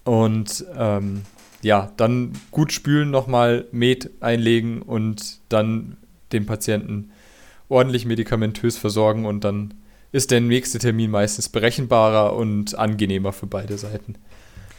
[0.04, 1.22] Und ähm,
[1.62, 5.96] ja, dann gut spülen, nochmal Med einlegen und dann
[6.32, 7.10] den Patienten
[7.68, 9.74] ordentlich medikamentös versorgen und dann
[10.12, 14.14] ist der nächste Termin meistens berechenbarer und angenehmer für beide Seiten.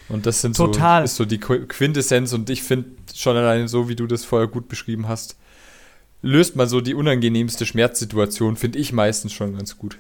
[0.10, 1.02] Und das sind Total.
[1.02, 4.24] so, ist so die Qu- Quintessenz und ich finde schon alleine so, wie du das
[4.24, 5.38] vorher gut beschrieben hast,
[6.22, 9.98] löst man so die unangenehmste Schmerzsituation, finde ich meistens schon ganz gut.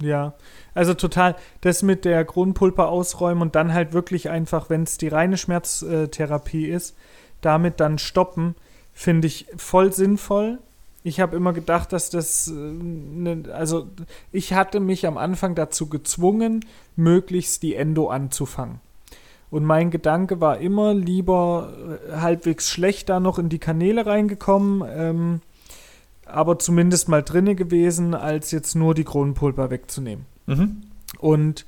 [0.00, 0.34] Ja,
[0.74, 1.36] also total.
[1.60, 6.66] Das mit der Kronenpulper ausräumen und dann halt wirklich einfach, wenn es die reine Schmerztherapie
[6.66, 6.96] ist,
[7.42, 8.54] damit dann stoppen,
[8.94, 10.58] finde ich voll sinnvoll.
[11.02, 13.86] Ich habe immer gedacht, dass das, äh, ne, also
[14.32, 16.64] ich hatte mich am Anfang dazu gezwungen,
[16.96, 18.80] möglichst die Endo anzufangen.
[19.50, 21.72] Und mein Gedanke war immer lieber
[22.08, 25.40] äh, halbwegs schlecht da noch in die Kanäle reingekommen, ähm,
[26.26, 30.26] aber zumindest mal drinne gewesen, als jetzt nur die Kronenpulper wegzunehmen.
[30.46, 30.82] Mhm.
[31.18, 31.66] Und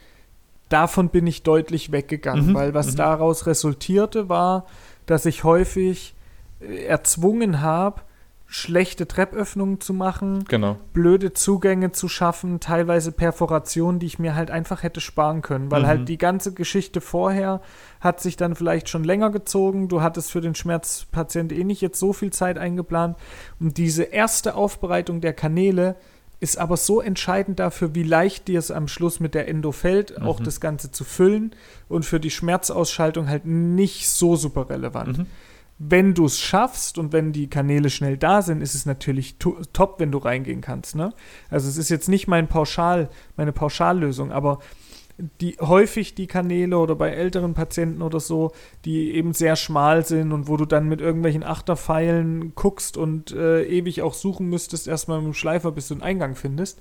[0.68, 2.97] davon bin ich deutlich weggegangen, Mhm, weil was mhm.
[2.97, 4.66] daraus resultierte, war,
[5.07, 6.14] dass ich häufig
[6.61, 8.03] äh, erzwungen habe,
[8.52, 10.76] schlechte Treppöffnungen zu machen, Genau.
[10.92, 15.82] blöde Zugänge zu schaffen, teilweise Perforationen, die ich mir halt einfach hätte sparen können, weil
[15.82, 15.86] Mhm.
[15.86, 17.62] halt die ganze Geschichte vorher
[18.00, 19.88] hat sich dann vielleicht schon länger gezogen.
[19.88, 23.16] Du hattest für den Schmerzpatient eh nicht jetzt so viel Zeit eingeplant
[23.58, 25.96] und diese erste Aufbereitung der Kanäle
[26.38, 30.20] ist aber so entscheidend dafür, wie leicht dir es am Schluss mit der Endo fällt,
[30.20, 30.44] auch Mhm.
[30.44, 31.54] das Ganze zu füllen
[31.88, 35.26] und für die Schmerzausschaltung halt nicht so super relevant Mhm.
[35.88, 39.59] Wenn du es schaffst und wenn die Kanäle schnell da sind, ist es natürlich to
[39.73, 40.95] top, wenn du reingehen kannst.
[40.95, 41.12] Ne?
[41.51, 44.61] Also es ist jetzt nicht mein Pauschal, meine Pauschallösung, aber
[45.40, 48.53] die häufig die Kanäle oder bei älteren Patienten oder so,
[48.85, 53.64] die eben sehr schmal sind und wo du dann mit irgendwelchen Achterpfeilen guckst und äh,
[53.64, 56.81] ewig auch suchen müsstest, erstmal mit dem Schleifer, bis du einen Eingang findest.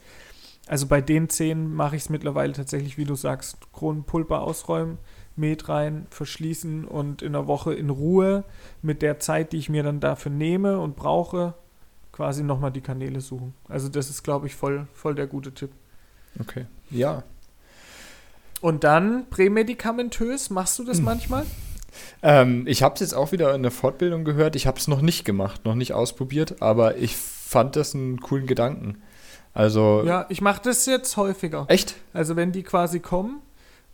[0.67, 4.99] Also bei den Zähnen mache ich es mittlerweile tatsächlich, wie du sagst, Kronenpulper ausräumen,
[5.35, 8.43] Met rein, verschließen und in der Woche in Ruhe
[8.81, 11.53] mit der Zeit, die ich mir dann dafür nehme und brauche,
[12.11, 13.53] quasi nochmal die Kanäle suchen.
[13.69, 15.71] Also das ist, glaube ich, voll, voll der gute Tipp.
[16.39, 16.65] Okay.
[16.89, 17.23] Ja.
[18.59, 21.05] Und dann prämedikamentös, machst du das Hm.
[21.05, 21.45] manchmal?
[22.21, 24.55] Ähm, ich habe es jetzt auch wieder in der Fortbildung gehört.
[24.55, 28.45] Ich habe es noch nicht gemacht, noch nicht ausprobiert, aber ich fand das einen coolen
[28.47, 29.01] Gedanken.
[29.53, 31.65] Also, Ja, ich mache das jetzt häufiger.
[31.67, 31.95] echt?
[32.13, 33.41] Also wenn die quasi kommen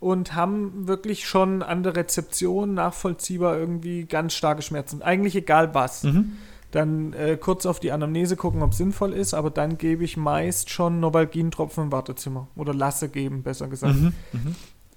[0.00, 5.02] und haben wirklich schon an der Rezeption nachvollziehbar irgendwie ganz starke Schmerzen.
[5.02, 6.04] Eigentlich egal was.
[6.04, 6.32] Mhm.
[6.70, 10.70] Dann äh, kurz auf die Anamnese gucken, ob sinnvoll ist, aber dann gebe ich meist
[10.70, 12.46] schon Novalgin-Tropfen im Wartezimmer.
[12.56, 13.96] Oder lasse geben, besser gesagt.
[13.96, 14.12] Mhm.
[14.32, 14.54] Mhm.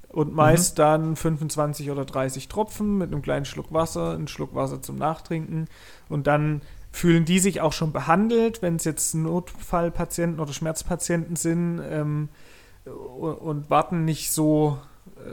[0.09, 4.81] Und meist dann 25 oder 30 Tropfen mit einem kleinen Schluck Wasser, einen Schluck Wasser
[4.81, 5.69] zum Nachtrinken.
[6.09, 6.61] Und dann
[6.91, 12.27] fühlen die sich auch schon behandelt, wenn es jetzt Notfallpatienten oder Schmerzpatienten sind ähm,
[12.83, 14.77] und, und warten nicht so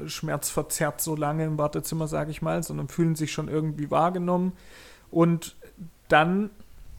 [0.06, 4.52] schmerzverzerrt so lange im Wartezimmer, sage ich mal, sondern fühlen sich schon irgendwie wahrgenommen.
[5.10, 5.56] Und
[6.08, 6.50] dann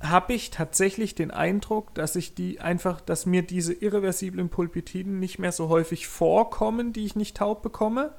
[0.02, 5.39] habe ich tatsächlich den Eindruck, dass ich die einfach, dass mir diese irreversiblen Pulpitiden nicht
[5.39, 8.13] mehr so häufig vorkommen, die ich nicht taub bekomme.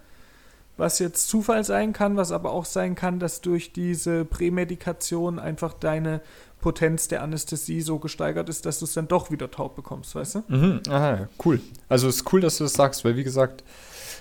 [0.76, 5.74] Was jetzt Zufall sein kann, was aber auch sein kann, dass durch diese Prämedikation einfach
[5.74, 6.22] deine
[6.60, 10.36] Potenz der Anästhesie so gesteigert ist, dass du es dann doch wieder taub bekommst, weißt
[10.36, 10.42] du?
[10.48, 11.60] Mhm, aha, cool.
[11.88, 13.64] Also es ist cool, dass du das sagst, weil wie gesagt,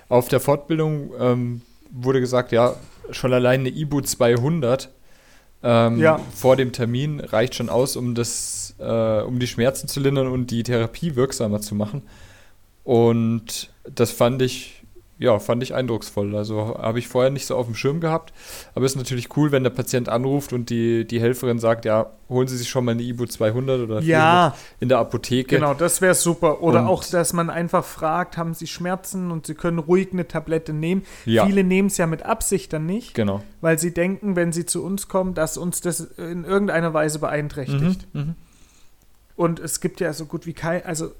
[0.09, 2.75] auf der Fortbildung ähm, wurde gesagt, ja,
[3.11, 4.89] schon allein eine Ibu 200
[5.63, 6.19] ähm, Ja.
[6.35, 10.51] vor dem Termin reicht schon aus, um das, äh, um die Schmerzen zu lindern und
[10.51, 12.03] die Therapie wirksamer zu machen.
[12.83, 14.78] Und das fand ich,
[15.19, 16.33] ja, fand ich eindrucksvoll.
[16.35, 18.31] Also habe ich vorher nicht so auf dem Schirm gehabt.
[18.73, 22.07] Aber es ist natürlich cool, wenn der Patient anruft und die, die Helferin sagt, ja,
[22.29, 25.55] holen Sie sich schon mal eine Ibu 200 oder 400 Ja, in der Apotheke.
[25.57, 26.61] genau, das wäre super.
[26.63, 30.25] Oder Und- auch, dass man einfach fragt, haben Sie Schmerzen und Sie können ruhig eine
[30.27, 31.03] Tablette nehmen.
[31.25, 31.45] Ja.
[31.45, 33.43] Viele nehmen es ja mit Absicht dann nicht, Genau.
[33.59, 38.07] weil sie denken, wenn sie zu uns kommen, dass uns das in irgendeiner Weise beeinträchtigt.
[38.13, 38.35] Mhm, mhm.
[39.35, 41.11] Und es gibt ja so gut wie kein, also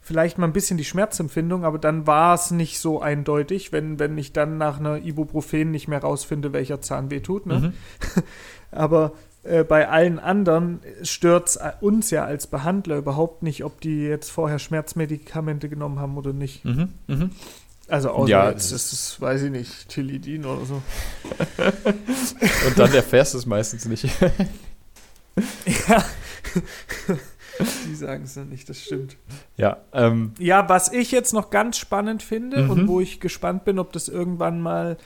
[0.00, 4.16] vielleicht mal ein bisschen die Schmerzempfindung, aber dann war es nicht so eindeutig, wenn, wenn
[4.18, 7.46] ich dann nach einer Ibuprofen nicht mehr rausfinde, welcher Zahn weh tut.
[7.46, 7.58] Ne?
[7.58, 7.72] Mhm.
[8.72, 14.02] Aber äh, bei allen anderen stört es uns ja als Behandler überhaupt nicht, ob die
[14.02, 16.64] jetzt vorher Schmerzmedikamente genommen haben oder nicht.
[16.64, 17.30] Mhm, mhm.
[17.88, 20.74] Also außer Ja, jetzt, ist, weiß ich nicht, Tilidin oder so.
[22.68, 24.08] Und dann erfährst du es meistens nicht.
[25.88, 26.04] Ja.
[27.88, 29.16] Die sagen es dann nicht, das stimmt.
[29.56, 32.70] ja, ähm, Ja, was ich jetzt noch ganz spannend finde Mhm.
[32.70, 34.96] und wo ich gespannt bin, ob das irgendwann mal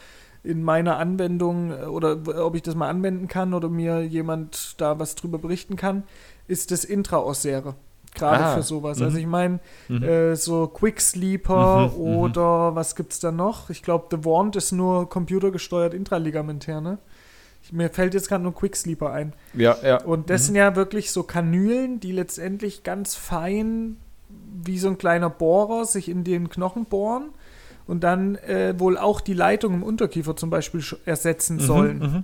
[0.42, 4.98] in meiner Anwendung äh, oder ob ich das mal anwenden kann oder mir jemand da
[4.98, 6.02] was drüber berichten kann,
[6.48, 7.74] ist das Intraossere.
[8.14, 8.98] Gerade Ah, für sowas.
[9.00, 9.04] mhm.
[9.06, 10.02] Also ich meine, mhm.
[10.04, 12.16] äh, so Quick Sleeper Mhm, mhm.
[12.18, 13.70] oder was gibt's da noch?
[13.70, 16.98] Ich glaube, The Wand ist nur computergesteuert intraligamentär, ne?
[17.72, 19.32] Mir fällt jetzt gerade nur Quick Sleeper ein.
[19.54, 20.02] ja, ja.
[20.02, 20.46] Und das Mhm.
[20.46, 23.96] sind ja wirklich so Kanülen, die letztendlich ganz fein
[24.64, 27.30] wie so ein kleiner Bohrer sich in den Knochen bohren
[27.86, 31.98] und dann äh, wohl auch die Leitung im Unterkiefer zum Beispiel ersetzen sollen.
[31.98, 32.22] Mhm, mhm.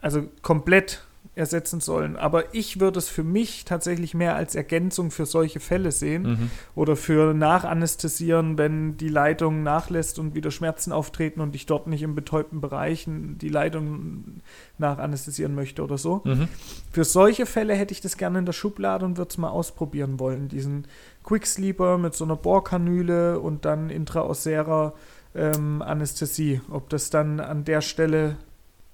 [0.00, 1.04] Also komplett
[1.38, 2.16] ersetzen sollen.
[2.16, 6.50] Aber ich würde es für mich tatsächlich mehr als Ergänzung für solche Fälle sehen Mhm.
[6.74, 12.02] oder für Nachanästhesieren, wenn die Leitung nachlässt und wieder Schmerzen auftreten und ich dort nicht
[12.02, 14.40] im betäubten Bereich die Leitung
[14.78, 16.22] nachanästhesieren möchte oder so.
[16.24, 16.48] Mhm.
[16.92, 20.18] Für solche Fälle hätte ich das gerne in der Schublade und würde es mal ausprobieren
[20.18, 20.48] wollen.
[20.48, 20.86] Diesen
[21.24, 24.94] Quicksleeper mit so einer Bohrkanüle und dann intraossärer
[25.34, 26.60] ähm, Anästhesie.
[26.70, 28.36] Ob das dann an der Stelle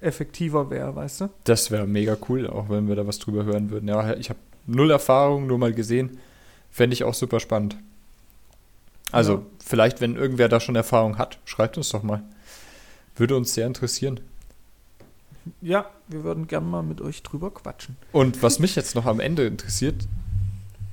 [0.05, 1.31] effektiver wäre, weißt du?
[1.45, 3.89] Das wäre mega cool, auch wenn wir da was drüber hören würden.
[3.89, 6.19] Ja, ich habe null Erfahrung, nur mal gesehen.
[6.71, 7.77] Fände ich auch super spannend.
[9.13, 9.43] Also, Ja.
[9.65, 12.23] vielleicht, wenn irgendwer da schon Erfahrung hat, schreibt uns doch mal.
[13.17, 14.21] Würde uns sehr interessieren.
[15.61, 17.97] Ja, wir würden gerne mal mit euch drüber quatschen.
[18.13, 20.07] Und was mich jetzt noch am Ende interessiert,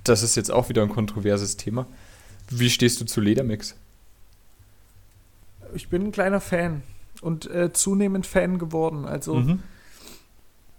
[0.04, 1.88] das ist jetzt auch wieder ein kontroverses Thema.
[2.50, 3.76] Wie stehst du zu Ledermix?
[5.74, 6.84] Ich bin ein kleiner Fan
[7.22, 9.06] und äh, zunehmend Fan geworden.
[9.06, 9.60] Also Mhm.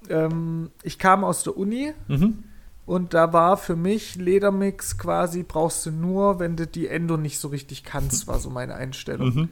[0.08, 2.44] ähm, ich kam aus der Uni Mhm.
[2.86, 7.38] und da war für mich Ledermix quasi brauchst du nur, wenn du die Endo nicht
[7.38, 9.34] so richtig kannst, war so meine Einstellung.
[9.34, 9.48] Mhm.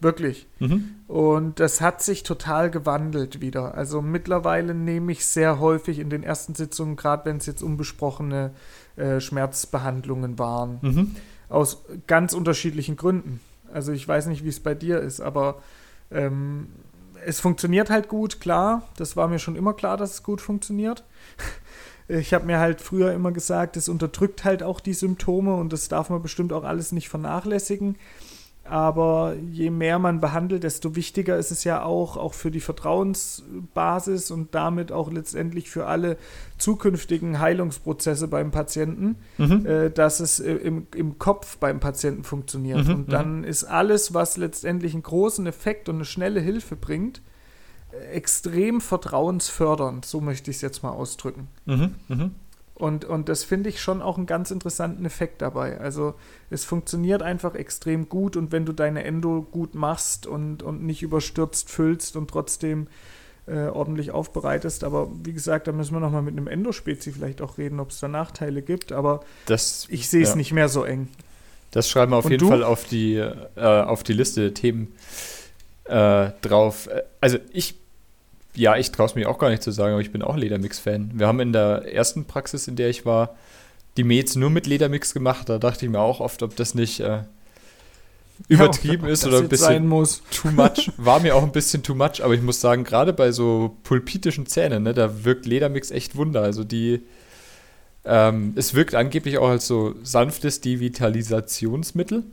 [0.00, 0.48] Wirklich.
[0.58, 0.96] Mhm.
[1.06, 3.76] Und das hat sich total gewandelt wieder.
[3.76, 8.50] Also mittlerweile nehme ich sehr häufig in den ersten Sitzungen, gerade wenn es jetzt unbesprochene
[8.96, 11.10] äh, Schmerzbehandlungen waren, Mhm.
[11.48, 13.38] aus ganz unterschiedlichen Gründen.
[13.72, 15.62] Also ich weiß nicht, wie es bei dir ist, aber
[16.12, 16.68] ähm,
[17.24, 18.88] es funktioniert halt gut, klar.
[18.96, 21.04] Das war mir schon immer klar, dass es gut funktioniert.
[22.08, 25.88] Ich habe mir halt früher immer gesagt, es unterdrückt halt auch die Symptome und das
[25.88, 27.96] darf man bestimmt auch alles nicht vernachlässigen.
[28.64, 34.30] Aber je mehr man behandelt, desto wichtiger ist es ja auch, auch für die Vertrauensbasis
[34.30, 36.16] und damit auch letztendlich für alle
[36.58, 39.66] zukünftigen Heilungsprozesse beim Patienten, Mhm.
[39.66, 42.86] äh, dass es äh, im, im Kopf beim Patienten funktioniert.
[42.86, 47.20] Mhm, und dann ist alles, was letztendlich einen großen Effekt und eine schnelle Hilfe bringt,
[47.92, 50.04] äh, extrem vertrauensfördernd.
[50.04, 51.48] So möchte ich es jetzt mal ausdrücken.
[51.66, 51.94] Mhm.
[52.08, 52.30] Mhm.
[52.82, 55.78] Und, und das finde ich schon auch einen ganz interessanten Effekt dabei.
[55.78, 56.14] Also
[56.50, 61.00] es funktioniert einfach extrem gut und wenn du deine Endo gut machst und, und nicht
[61.04, 62.88] überstürzt füllst und trotzdem
[63.46, 64.82] äh, ordentlich aufbereitest.
[64.82, 68.00] Aber wie gesagt, da müssen wir nochmal mit einem Endospezi vielleicht auch reden, ob es
[68.00, 68.90] da Nachteile gibt.
[68.90, 70.34] Aber Das, ich sehe es Ja.
[70.36, 71.06] nicht mehr so eng.
[71.70, 72.48] das schreiben wir auf Und jeden du?
[72.50, 74.92] Fall auf die, äh, auf die Liste der Themen
[75.84, 76.88] äh, drauf.
[76.88, 77.76] Äh, Also ich,
[78.54, 81.12] ja, ich traue es mir auch gar nicht zu sagen, aber ich bin auch Ledermix-Fan.
[81.14, 83.36] Wir haben in der ersten Praxis, in der ich war,
[83.96, 85.48] die Mets nur mit Ledermix gemacht.
[85.48, 87.20] Da dachte ich mir auch oft, ob das nicht, äh,
[88.48, 89.88] übertrieben Ja, ist oder ein bisschen
[90.30, 90.90] too much.
[90.96, 94.46] War mir auch ein bisschen too much, aber ich muss sagen, gerade bei so pulpitischen
[94.46, 96.42] Zähnen, ne, da wirkt Ledermix echt Wunder.
[96.42, 97.02] Also die,
[98.04, 102.24] ähm, es wirkt angeblich auch als so sanftes Devitalisationsmittel.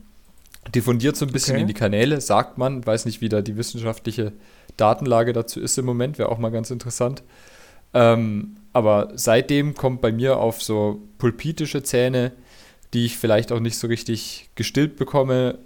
[0.74, 1.62] Diffundiert so ein bisschen Okay.
[1.62, 2.86] in die Kanäle, sagt man.
[2.86, 4.34] Weiß nicht, wie da die wissenschaftliche
[4.80, 7.24] Datenlage dazu ist im Moment, wäre auch mal ganz interessant.
[7.94, 12.32] Ähm, aber seitdem kommt bei mir auf so pulpitische Zähne,
[12.94, 15.58] die ich vielleicht auch nicht so richtig gestillt bekomme,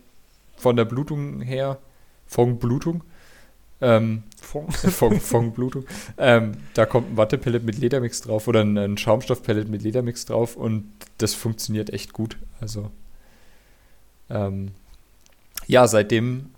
[0.56, 1.80] von der Blutung her,
[2.28, 3.04] von Blutung,
[3.82, 4.72] ähm, von,
[5.20, 5.86] von Blutung,
[6.18, 10.56] ähm, da kommt ein Wattepellet mit Ledermix drauf oder ein, ein Schaumstoffpellet mit Ledermix drauf
[10.56, 12.38] und das funktioniert echt gut.
[12.62, 12.92] Also,
[14.30, 14.72] ähm,
[15.68, 16.52] ja, seitdem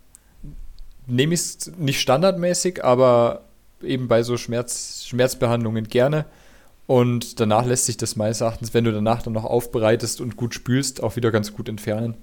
[1.07, 3.41] nehme ich es nicht standardmäßig, aber
[3.81, 6.25] eben bei so Schmerz, Schmerzbehandlungen gerne.
[6.87, 10.53] Und danach lässt sich das meines Erachtens, wenn du danach dann noch aufbereitest und gut
[10.53, 12.15] spülst, auch wieder ganz gut entfernen.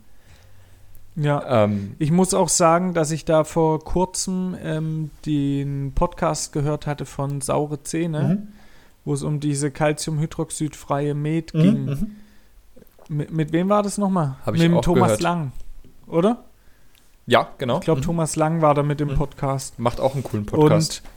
[1.17, 1.65] Ja.
[1.65, 7.05] Ähm, Ich muss auch sagen, dass ich da vor kurzem ähm, den Podcast gehört hatte
[7.07, 8.49] von Saure Zähne, mhm.
[9.05, 11.85] wo es um diese Calciumhydroxidfreie Met Mhm, ging.
[11.85, 12.11] mhm.
[13.09, 14.37] Mit, mit wem war das nochmal?
[14.47, 15.23] Hab ich mit dem auch Thomas gehört.
[15.23, 15.53] Lang,
[16.07, 16.45] oder?
[17.27, 17.79] Ja, genau.
[17.79, 18.05] Ich glaube, Mhm.
[18.05, 19.15] Thomas Lang war da mit dem Mhm.
[19.17, 19.79] Podcast.
[19.79, 21.03] Macht auch einen coolen Podcast.
[21.05, 21.11] Und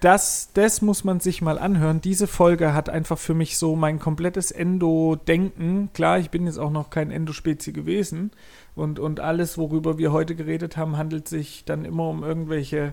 [0.00, 2.00] das, das muss man sich mal anhören.
[2.02, 5.90] Diese Folge hat einfach für mich so mein komplettes Endo-Denken.
[5.94, 8.30] Klar, ich bin jetzt auch noch kein Endospezi gewesen.
[8.76, 12.92] Und, und alles, worüber wir heute geredet haben, handelt sich dann immer um irgendwelche,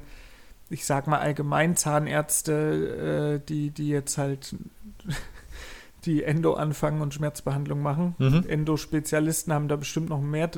[0.69, 4.55] ich sag mal, Allgemeinzahnärzte, äh, die, die jetzt halt
[6.05, 8.15] die Endo anfangen und Schmerzbehandlung machen.
[8.19, 8.45] Mhm.
[8.47, 10.49] Endo-Spezialisten haben da bestimmt noch mehr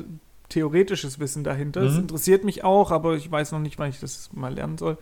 [0.48, 1.80] theoretisches Wissen dahinter.
[1.82, 2.00] Das Mhm.
[2.00, 4.98] interessiert mich auch, aber ich weiß noch nicht, wann ich das mal lernen soll.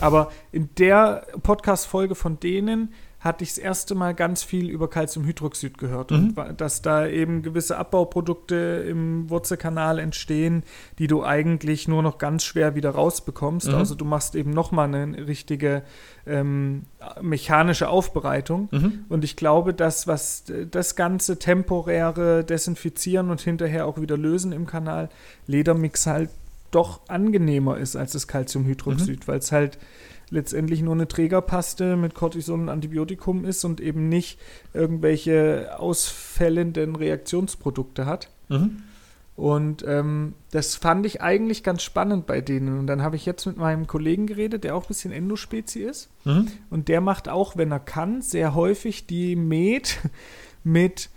[0.00, 5.76] Aber in der Podcast-Folge von denen hatte ich das erste Mal ganz viel über Calciumhydroxid
[5.76, 6.34] gehört Mhm.
[6.36, 10.62] und dass da eben gewisse Abbauprodukte im Wurzelkanal entstehen,
[11.00, 13.68] die du eigentlich nur noch ganz schwer wieder rausbekommst.
[13.68, 13.74] Mhm.
[13.74, 15.82] Also du machst eben nochmal eine richtige
[16.26, 16.82] ähm,
[17.20, 18.68] mechanische Aufbereitung.
[18.70, 19.04] Mhm.
[19.08, 24.66] Und ich glaube, dass was das ganze temporäre Desinfizieren und hinterher auch wieder lösen im
[24.66, 25.08] Kanal
[25.48, 26.30] Ledermix halt
[26.70, 29.78] doch angenehmer ist als das Calciumhydroxid, weil es halt
[30.30, 34.38] letztendlich nur eine Trägerpaste mit Cortison und Antibiotikum ist und eben nicht
[34.74, 38.28] irgendwelche ausfällenden Reaktionsprodukte hat.
[38.48, 38.82] Mhm.
[39.38, 42.76] Und ähm, das fand ich eigentlich ganz spannend bei denen.
[42.76, 46.10] Und dann habe ich jetzt mit meinem Kollegen geredet, der auch ein bisschen Endospezi ist.
[46.24, 46.48] Mhm.
[46.70, 49.98] Und der macht auch, wenn er kann, sehr häufig die Met
[50.64, 51.10] mit,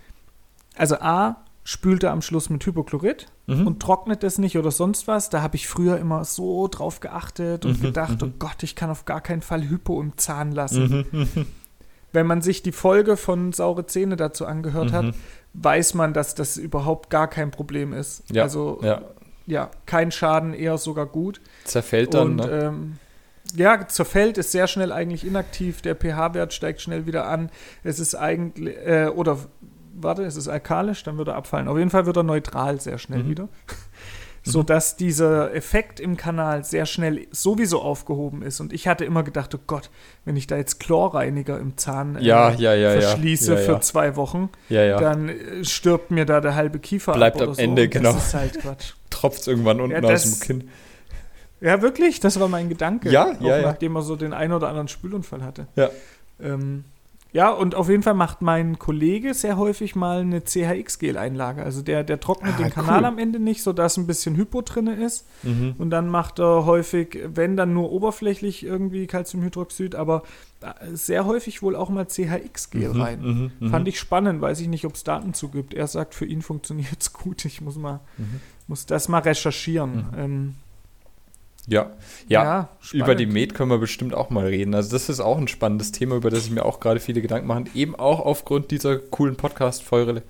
[0.75, 3.65] also A, spült er am Schluss mit Hypochlorid Mhm.
[3.65, 5.29] und trocknet das nicht oder sonst was.
[5.29, 8.27] Da habe ich früher immer so drauf geachtet und Mhm, gedacht, mhm.
[8.27, 11.05] oh Gott, ich kann auf gar keinen Fall Hypo im Zahn lassen.
[11.11, 11.19] Mhm.
[11.33, 11.45] Mhm.
[12.11, 15.13] Wenn man sich die Folge von Saure Zähne dazu angehört hat, Mhm.
[15.53, 18.23] weiß man, dass das überhaupt gar kein Problem ist.
[18.29, 19.01] Ja, Also ja.
[19.47, 21.39] ja, kein Schaden, eher sogar gut.
[21.63, 22.31] zerfällt dann.
[22.31, 22.49] Und ne?
[22.63, 22.97] ähm,
[23.55, 27.49] ja, zerfällt, ist sehr schnell eigentlich inaktiv, der pH-Wert steigt schnell wieder an.
[27.83, 29.37] Es ist eigentlich, äh, oder
[29.95, 31.67] warte, es ist alkalisch, dann wird er abfallen.
[31.67, 33.29] Auf jeden Fall wird er neutral sehr schnell Mhm.
[33.29, 33.49] wieder.
[34.43, 38.59] Sodass dieser Effekt im Kanal sehr schnell sowieso aufgehoben ist.
[38.59, 39.91] Und ich hatte immer gedacht, oh Gott,
[40.25, 44.49] wenn ich da jetzt Chlorreiniger im Zahn äh, ja, ja, ja, verschließe für zwei Wochen,
[44.69, 47.61] dann äh, stirbt mir da der halbe Kiefer Bleibt ab am so.
[47.61, 48.13] Ende, genau.
[48.13, 48.93] Das ist halt Quatsch.
[49.11, 50.69] Tropft irgendwann unten Ja, aus das- dem Kinn.
[51.59, 53.11] Ja, wirklich, das war mein Gedanke.
[53.11, 53.61] Ja, auch ja, ja.
[53.67, 55.67] nachdem er so den einen oder anderen Spülunfall hatte.
[55.75, 55.91] Ja.
[56.41, 56.85] Ähm,
[57.33, 61.63] ja, und auf jeden Fall macht mein Kollege sehr häufig mal eine CHX-Gel-Einlage.
[61.63, 63.05] Also der, der trocknet Ah, den Kanal cool.
[63.05, 65.25] am Ende nicht, sodass ein bisschen Hypo drin ist.
[65.43, 65.75] Mhm.
[65.77, 70.23] Und dann macht er häufig, wenn dann nur oberflächlich irgendwie Calciumhydroxid, aber
[70.61, 73.21] äh, sehr häufig wohl auch mal CHX-Gel Mhm, rein.
[73.21, 73.69] mhm, mhm.
[73.71, 75.73] Fand ich spannend, weiß ich nicht, ob es Daten zugibt.
[75.73, 77.45] Er sagt, für ihn funktioniert es gut.
[77.45, 78.39] Ich muss mal, Mhm.
[78.67, 80.07] muss das mal recherchieren.
[80.11, 80.17] Mhm.
[80.17, 80.55] Ähm,
[81.67, 81.91] Ja,
[82.27, 82.69] ja.
[82.91, 83.25] Über die.
[83.27, 84.73] Med können wir bestimmt auch mal reden.
[84.73, 87.47] Also das ist auch ein spannendes Thema, über das ich mir auch gerade viele Gedanken
[87.47, 87.65] mache.
[87.75, 90.23] Eben auch aufgrund dieser coolen Podcast-Folge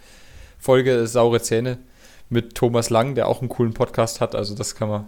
[0.60, 1.78] Folge Saure Zähne
[2.30, 4.36] mit Thomas Lang, der auch einen coolen Podcast hat.
[4.36, 5.08] Also das kann man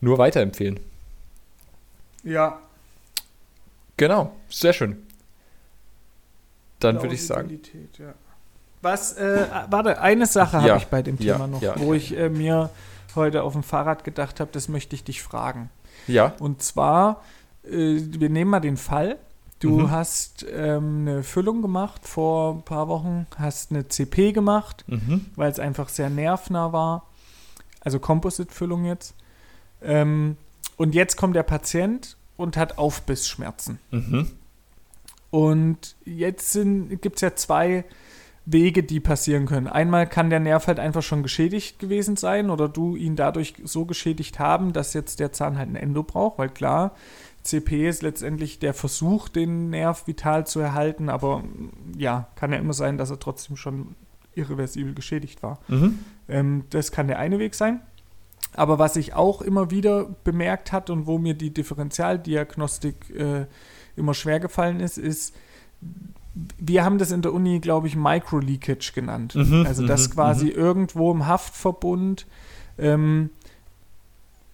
[0.00, 0.80] nur weiterempfehlen.
[2.24, 2.58] Ja,
[3.96, 5.06] Genau, sehr schön.
[6.80, 7.60] Dann würde ich sagen.
[7.98, 8.14] Ja.
[8.80, 11.74] Was, äh, warte, eine Sache habe Ja, ich bei dem ja, Thema noch, ja.
[11.78, 12.70] wo ich äh, mir
[13.16, 15.70] heute auf dem Fahrrad gedacht habe, das möchte ich dich fragen.
[16.06, 16.34] Ja.
[16.38, 17.22] Und zwar,
[17.64, 19.18] äh, wir nehmen mal den Fall,
[19.60, 19.90] du Mhm.
[19.90, 25.26] hast ähm, eine Füllung gemacht vor ein paar Wochen, hast eine CP gemacht, Mhm.
[25.36, 27.06] weil es einfach sehr nervnah war.
[27.80, 29.14] Also Composite-Füllung jetzt.
[29.82, 30.36] Ähm,
[30.76, 33.78] und jetzt kommt der Patient und hat Aufbissschmerzen.
[33.90, 34.30] Mhm.
[35.30, 36.52] Und jetzt
[37.00, 37.84] gibt es ja zwei
[38.44, 39.68] Wege, die passieren können.
[39.68, 43.84] Einmal kann der Nerv halt einfach schon geschädigt gewesen sein oder du ihn dadurch so
[43.84, 46.92] geschädigt haben, dass jetzt der Zahn halt ein Endo braucht, weil klar,
[47.42, 51.44] CP ist letztendlich der Versuch, den Nerv vital zu erhalten, aber
[51.96, 53.94] ja, kann ja immer sein, dass er trotzdem schon
[54.34, 55.58] irreversibel geschädigt war.
[55.68, 55.98] Mhm.
[56.28, 57.80] Ähm, das kann der eine Weg sein.
[58.54, 63.46] Aber was ich auch immer wieder bemerkt hat und wo mir die Differentialdiagnostik äh,
[63.96, 65.34] immer schwer gefallen ist, ist,
[66.34, 69.34] wir haben das in der Uni, glaube ich, Microleakage genannt.
[69.34, 70.52] Mhm, also, dass mhm, quasi mhm.
[70.52, 72.26] irgendwo im Haftverbund
[72.78, 73.30] ähm,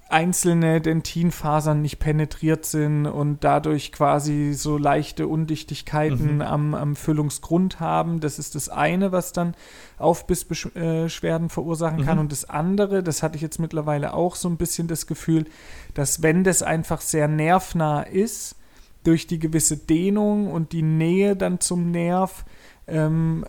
[0.09, 6.43] einzelne Dentinfasern nicht penetriert sind und dadurch quasi so leichte Undichtigkeiten Mhm.
[6.43, 8.21] am, am Füllungsgrund haben.
[8.21, 9.55] Das ist das eine, was dann
[9.99, 12.17] Aufbissbeschwerden verursachen kann.
[12.17, 12.23] Mhm.
[12.23, 15.45] Und das andere, das hatte ich jetzt mittlerweile auch so ein bisschen das Gefühl,
[15.93, 18.57] dass wenn das einfach sehr nervnah ist,
[19.05, 22.45] durch die gewisse Dehnung und die Nähe dann zum Nerv,
[22.87, 23.45] ähm,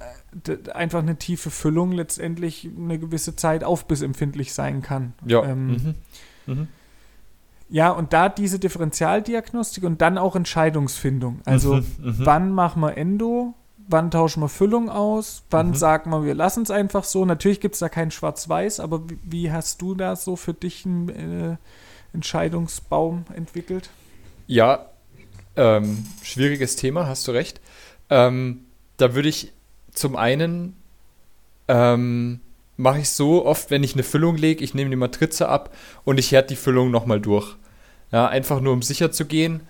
[0.73, 5.13] einfach eine tiefe Füllung letztendlich eine gewisse Zeit aufbissempfindlich sein kann.
[5.25, 5.43] Ja.
[5.43, 5.95] Ähm, mhm.
[6.45, 6.67] Mhm.
[7.69, 11.41] ja, und da diese Differentialdiagnostik und dann auch Entscheidungsfindung.
[11.45, 12.15] Also Mhm, mhm.
[12.19, 13.53] wann machen wir Endo,
[13.87, 15.75] wann tauschen wir Füllung aus, wann Mhm.
[15.75, 17.25] sagen wir, wir lassen es einfach so.
[17.25, 20.85] Natürlich gibt es da kein Schwarz-Weiß, aber wie, wie hast du da so für dich
[20.85, 21.57] einen äh,
[22.13, 23.89] Entscheidungsbaum entwickelt?
[24.47, 24.85] Ja,
[25.59, 27.59] ähm, schwieriges Thema, hast du recht.
[28.09, 28.61] Ähm,
[28.97, 29.51] da würde ich
[29.93, 30.75] zum einen
[31.67, 32.39] ähm,
[32.77, 36.17] mache ich so oft, wenn ich eine Füllung lege, ich nehme die Matrize ab und
[36.17, 37.55] ich härte die Füllung nochmal durch.
[38.11, 39.61] Ja, einfach nur um sicher zu gehen.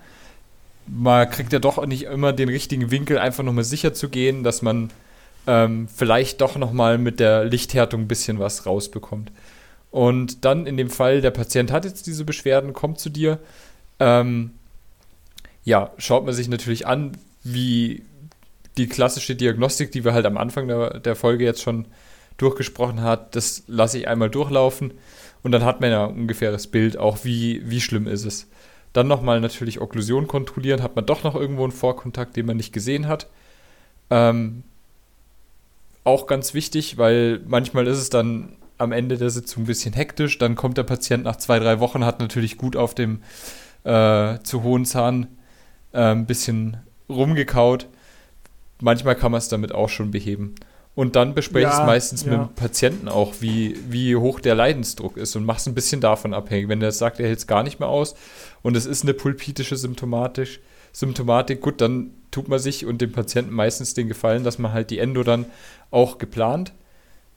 [0.86, 4.62] Man kriegt ja doch nicht immer den richtigen Winkel, einfach nochmal sicher zu gehen, dass
[4.62, 4.90] man
[5.46, 9.32] ähm, vielleicht doch nochmal mit der Lichthärtung ein bisschen was rausbekommt.
[9.90, 13.40] Und dann in dem Fall, der Patient hat jetzt diese Beschwerden, kommt zu dir,
[13.98, 14.52] ähm,
[15.64, 18.04] ja, schaut man sich natürlich an, wie
[18.76, 21.86] die klassische Diagnostik, die wir halt am Anfang der, der Folge jetzt schon
[22.36, 24.94] durchgesprochen hat, das lasse ich einmal durchlaufen
[25.42, 28.48] und dann hat man ja ein ungefähres Bild, auch wie, wie schlimm ist es.
[28.92, 32.72] Dann nochmal natürlich Okklusion kontrollieren, hat man doch noch irgendwo einen Vorkontakt, den man nicht
[32.72, 33.28] gesehen hat.
[34.08, 34.64] Ähm,
[36.02, 40.38] auch ganz wichtig, weil manchmal ist es dann am Ende der Sitzung ein bisschen hektisch,
[40.38, 43.22] dann kommt der Patient nach zwei, drei Wochen, hat natürlich gut auf dem
[43.84, 45.26] äh, zu hohen Zahn
[45.98, 46.76] ein bisschen
[47.08, 47.86] rumgekaut.
[48.80, 50.54] Manchmal kann man es damit auch schon beheben.
[50.94, 52.30] Und dann bespreche ich Ja, es meistens ja.
[52.30, 56.00] mit dem Patienten auch, wie, wie hoch der Leidensdruck ist und mache es ein bisschen
[56.00, 56.68] davon abhängig.
[56.68, 58.14] Wenn der sagt, er hält es gar nicht mehr aus
[58.62, 60.60] und es ist eine pulpitische Symptomatisch,
[60.92, 64.90] Symptomatik, gut, dann tut man sich und dem Patienten meistens den Gefallen, dass man halt
[64.90, 65.46] die Endo dann
[65.90, 66.72] auch geplant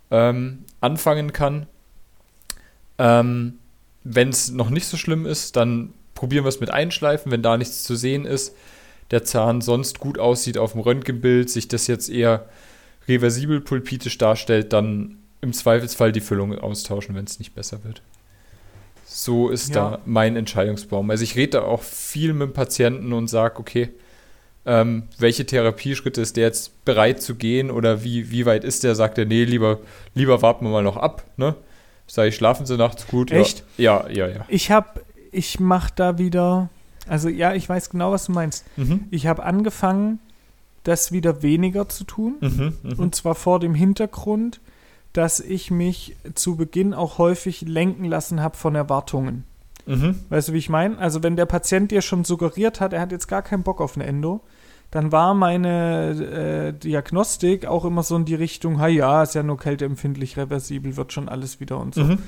[0.10, 1.68] ähm, anfangen kann.
[2.98, 3.60] Ähm,
[4.04, 5.94] Wenn es noch nicht so schlimm ist, dann
[6.24, 8.56] probieren wir es mit Einschleifen, wenn da nichts zu sehen ist,
[9.12, 12.46] der Zahn sonst gut aussieht auf dem Röntgenbild, sich das jetzt eher
[13.10, 18.02] reversibel pulpitisch darstellt, dann im Zweifelsfall die Füllung austauschen, wenn es nicht besser wird.
[19.04, 19.90] So ist Ja.
[19.92, 21.10] da mein Entscheidungsbaum.
[21.10, 23.90] Also ich rede da auch viel mit dem Patienten und sage, okay,
[24.66, 28.96] ähm, welche Therapieschritte ist der jetzt bereit zu gehen oder wie, wie weit ist der?
[28.96, 29.80] Sagt er, nee, lieber,
[30.16, 31.26] lieber warten wir mal noch ab.
[31.36, 31.54] Ne?
[32.08, 33.30] Sag ich, schlafen Sie nachts gut?
[33.32, 33.66] Echt?
[33.78, 34.36] Ja, ja, ja.
[34.36, 34.46] ja.
[34.48, 35.02] Ich habe,
[35.34, 36.70] ich mache da wieder,
[37.08, 38.66] also ja, ich weiß genau, was du meinst.
[38.78, 39.06] Mhm.
[39.12, 40.20] Ich habe angefangen,
[40.84, 42.36] das wieder weniger zu tun.
[42.42, 43.00] Mhm, mhm.
[43.00, 44.60] Und zwar vor dem Hintergrund,
[45.14, 49.46] dass ich mich zu Beginn auch häufig lenken lassen habe von Erwartungen.
[49.86, 50.20] mhm.
[50.30, 50.98] Weißt du, wie ich meine?
[50.98, 53.96] Also wenn der Patient dir schon suggeriert hat, er hat jetzt gar keinen Bock auf
[53.96, 54.42] eine Endo,
[54.92, 59.42] dann war meine äh, Diagnostik auch immer so in die Richtung, ha ja, ist ja
[59.42, 62.04] nur kälteempfindlich, reversibel, wird schon alles wieder und so.
[62.04, 62.20] Mhm.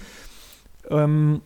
[0.90, 1.42] Ähm,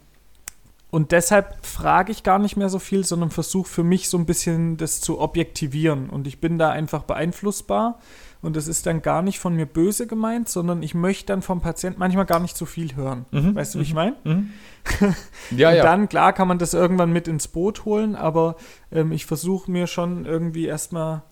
[0.91, 4.25] und deshalb frage ich gar nicht mehr so viel, sondern versuche für mich so ein
[4.25, 6.09] bisschen das zu objektivieren.
[6.09, 7.99] Und ich bin da einfach beeinflussbar.
[8.41, 11.59] Und das ist dann gar nicht von mir böse gemeint, sondern ich möchte dann vom
[11.61, 13.25] Patienten manchmal gar nicht so viel hören.
[13.31, 13.53] Mhm.
[13.53, 14.15] Weißt du, wie ich meine?
[14.23, 14.51] Mhm.
[15.51, 15.83] Ja, und ja.
[15.83, 18.55] dann, klar, kann man das irgendwann mit ins Boot holen, aber
[18.91, 21.23] ähm, ich versuche mir schon irgendwie erstmal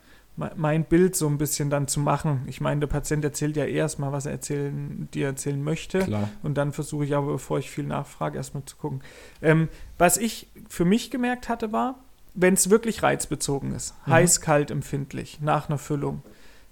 [0.55, 2.43] mein Bild so ein bisschen dann zu machen.
[2.47, 5.99] Ich meine, der Patient erzählt ja erstmal, was er erzählen, dir erzählen möchte.
[5.99, 6.29] Klar.
[6.43, 9.01] Und dann versuche ich aber, bevor ich viel nachfrage, erstmal zu gucken.
[9.41, 9.67] Ähm,
[9.97, 11.95] was ich für mich gemerkt hatte, war,
[12.35, 14.11] wenn es wirklich reizbezogen ist, Mhm.
[14.13, 16.21] heiß, kalt, empfindlich, nach einer Füllung,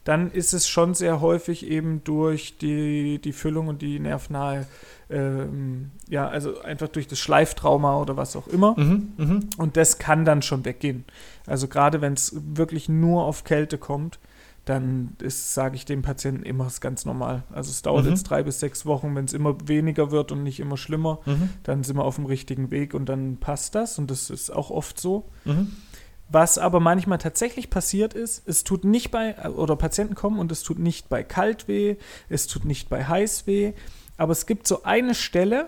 [0.06, 4.66] dann ist es schon sehr häufig eben durch die, die Füllung und die nervnahe,
[5.10, 8.80] ähm, ja, also einfach durch das Schleiftrauma oder was auch immer.
[8.80, 9.14] Mhm.
[9.18, 9.40] Mhm.
[9.58, 11.04] Und das kann dann schon weggehen.
[11.46, 14.20] Also gerade wenn es wirklich nur auf Kälte kommt,
[14.66, 17.44] dann ist, sage ich dem Patienten immer, ist ganz normal.
[17.52, 18.10] Also es dauert Mhm.
[18.12, 21.50] jetzt drei bis sechs Wochen, wenn es immer weniger wird und nicht immer schlimmer, Mhm.
[21.62, 24.72] dann sind wir auf dem richtigen Weg und dann passt das und das ist auch
[24.72, 25.26] oft so.
[25.46, 25.72] Mhm.
[26.30, 30.64] Was aber manchmal tatsächlich passiert ist, es tut nicht bei, oder Patienten kommen und es
[30.64, 31.98] tut nicht bei kalt weh,
[32.30, 33.74] es tut nicht bei heiß weh,
[34.18, 35.68] aber es gibt so eine Stelle,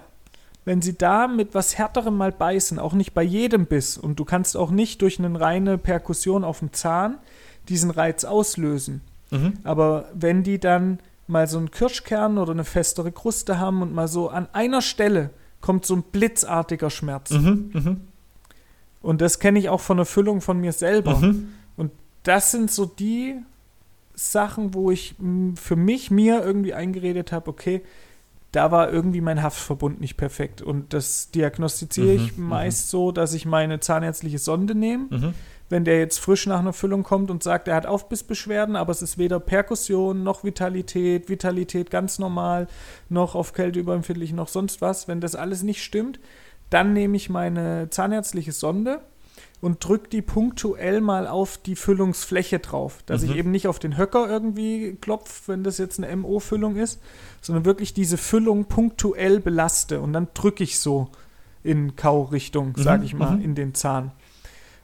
[0.66, 4.26] wenn sie da mit was härterem mal beißen, auch nicht bei jedem Biss, und du
[4.26, 7.20] kannst auch nicht durch eine reine Perkussion auf dem Zahn
[7.70, 9.02] diesen Reiz auslösen.
[9.32, 9.54] Mhm.
[9.64, 14.08] Aber wenn die dann mal so einen Kirschkern oder eine festere Kruste haben und mal
[14.08, 15.30] so an einer Stelle
[15.62, 17.32] kommt so ein blitzartiger Schmerz.
[17.32, 17.72] Mhm.
[17.74, 18.02] Mhm.
[19.02, 21.18] Und das kenne ich auch von der Füllung von mir selber.
[21.18, 21.50] Mhm.
[21.76, 21.92] Und
[22.24, 23.36] das sind so die
[24.16, 25.16] Sachen, wo ich
[25.56, 27.84] für mich mir irgendwie eingeredet habe, okay,
[28.52, 30.62] da war irgendwie mein Haftverbund nicht perfekt.
[30.62, 35.06] Und das diagnostiziere ich Mhm, meist so, dass ich meine zahnärztliche Sonde nehme.
[35.10, 35.34] Mhm.
[35.70, 39.02] Wenn der jetzt frisch nach einer Füllung kommt und sagt, er hat Aufbissbeschwerden, aber es
[39.02, 42.68] ist weder Perkussion noch Vitalität, Vitalität ganz normal,
[43.10, 45.10] noch auf Kälte überempfindlich, noch sonst was.
[45.10, 46.20] Wenn das alles nicht stimmt,
[46.70, 49.02] dann nehme ich meine zahnärztliche Sonde
[49.62, 53.00] und drücke die punktuell mal auf die Füllungsfläche drauf.
[53.06, 53.30] Dass Mhm.
[53.32, 57.00] ich eben nicht auf den Höcker irgendwie klopfe, wenn das jetzt eine MO-Füllung ist,
[57.42, 61.10] sondern wirklich diese Füllung punktuell belaste und dann drücke ich so
[61.64, 63.42] in Kaurichtung, Mhm, sage ich mal, mhm.
[63.44, 64.12] in den Zahn.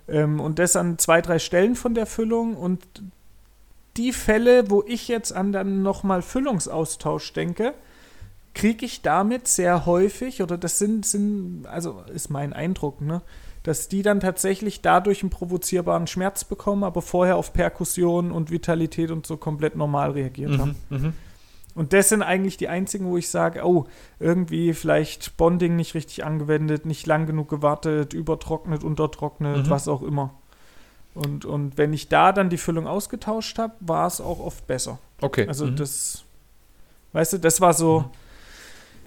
[0.08, 2.84] Ähm, und das an zwei, drei Stellen von der Füllung und
[3.96, 7.74] die Fälle, wo ich jetzt an dann nochmal Füllungsaustausch denke,
[8.54, 13.22] kriege ich damit sehr häufig, oder das sind, sind, also ist mein Eindruck, ne,
[13.64, 19.10] dass die dann tatsächlich dadurch einen provozierbaren Schmerz bekommen, aber vorher auf Perkussion und Vitalität
[19.10, 20.76] und so komplett normal reagiert haben.
[20.90, 20.98] Mhm.
[20.98, 21.14] Mhm.
[21.76, 23.88] Und das sind eigentlich die einzigen, wo ich sage, oh,
[24.20, 29.70] irgendwie vielleicht Bonding nicht richtig angewendet, nicht lang genug gewartet, übertrocknet, untertrocknet, Mhm.
[29.70, 30.36] was auch immer.
[31.16, 35.00] Und, und wenn ich da dann die Füllung ausgetauscht habe, war es auch oft besser.
[35.22, 35.48] Okay.
[35.48, 35.76] Also mhm.
[35.76, 36.24] das,
[37.14, 38.06] weißt du, das war so,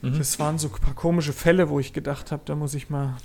[0.03, 0.19] Mhm.
[0.19, 3.17] das waren so ein paar komische Fälle, wo ich gedacht habe, da muss ich mal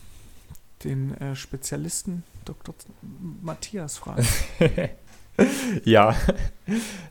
[0.84, 2.74] den äh, Spezialisten Dr.
[3.42, 4.26] Matthias fragen.
[5.86, 6.16] ja.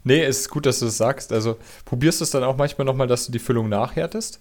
[0.05, 1.33] nee, es ist gut, dass du das sagst.
[1.33, 4.41] Also probierst du es dann auch manchmal nochmal, dass du die Füllung nachhärtest?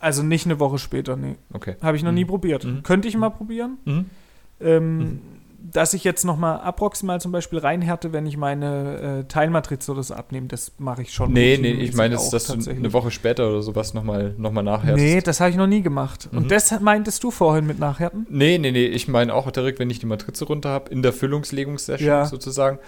[0.00, 1.36] Also nicht eine Woche später, nee.
[1.52, 1.76] Okay.
[1.80, 2.28] Habe ich noch nie Mhm.
[2.28, 2.64] probiert.
[2.64, 2.82] Mhm.
[2.82, 3.78] Könnte ich mal probieren.
[3.84, 4.10] Mhm.
[4.60, 5.20] Ähm, Mhm.
[5.66, 10.12] Dass ich jetzt nochmal approximal zum Beispiel reinhärte, wenn ich meine äh, Teilmatrize oder so
[10.12, 11.32] abnehme, das mache ich schon.
[11.32, 14.62] Nee, nee, ich meine, jetzt, dass du eine Woche später oder sowas nochmal noch mal
[14.62, 15.02] nachhärtest.
[15.02, 16.28] Nee, das habe ich noch nie gemacht.
[16.30, 16.38] Mhm.
[16.38, 18.26] Und das meintest du vorhin mit Nachhärten?
[18.28, 21.14] Nee, nee, nee, ich meine auch direkt, wenn ich die Matrize runter habe, in der
[21.14, 22.26] Füllungslegungssession Ja.
[22.26, 22.78] sozusagen.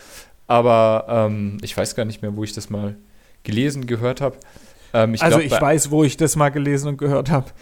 [0.46, 2.94] Aber ähm, ich weiß gar nicht mehr, wo ich das mal
[3.42, 4.36] gelesen, gehört habe.
[4.92, 7.46] Ähm, ich also glaub, ich weiß, wo ich das mal gelesen und gehört habe.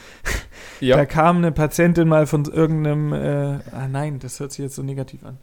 [0.80, 4.74] Ja, Da kam eine Patientin mal von irgendeinem, äh, ah nein, das hört sich jetzt
[4.74, 5.38] so negativ an.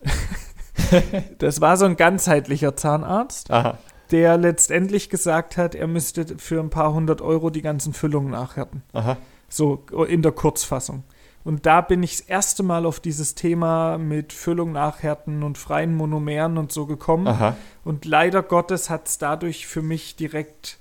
[1.38, 3.76] das war so ein ganzheitlicher Zahnarzt, aha.
[4.12, 8.82] der letztendlich gesagt hat, er müsste für ein paar hundert Euro die ganzen Füllungen nachhärten.
[8.92, 9.16] Aha.
[9.48, 11.02] So in der Kurzfassung.
[11.44, 15.96] Und da bin ich das erste Mal auf dieses Thema mit Füllung nachhärten und freien
[15.96, 17.26] Monomeren und so gekommen.
[17.26, 17.56] Aha.
[17.84, 20.78] Und leider Gottes hat es dadurch für mich direkt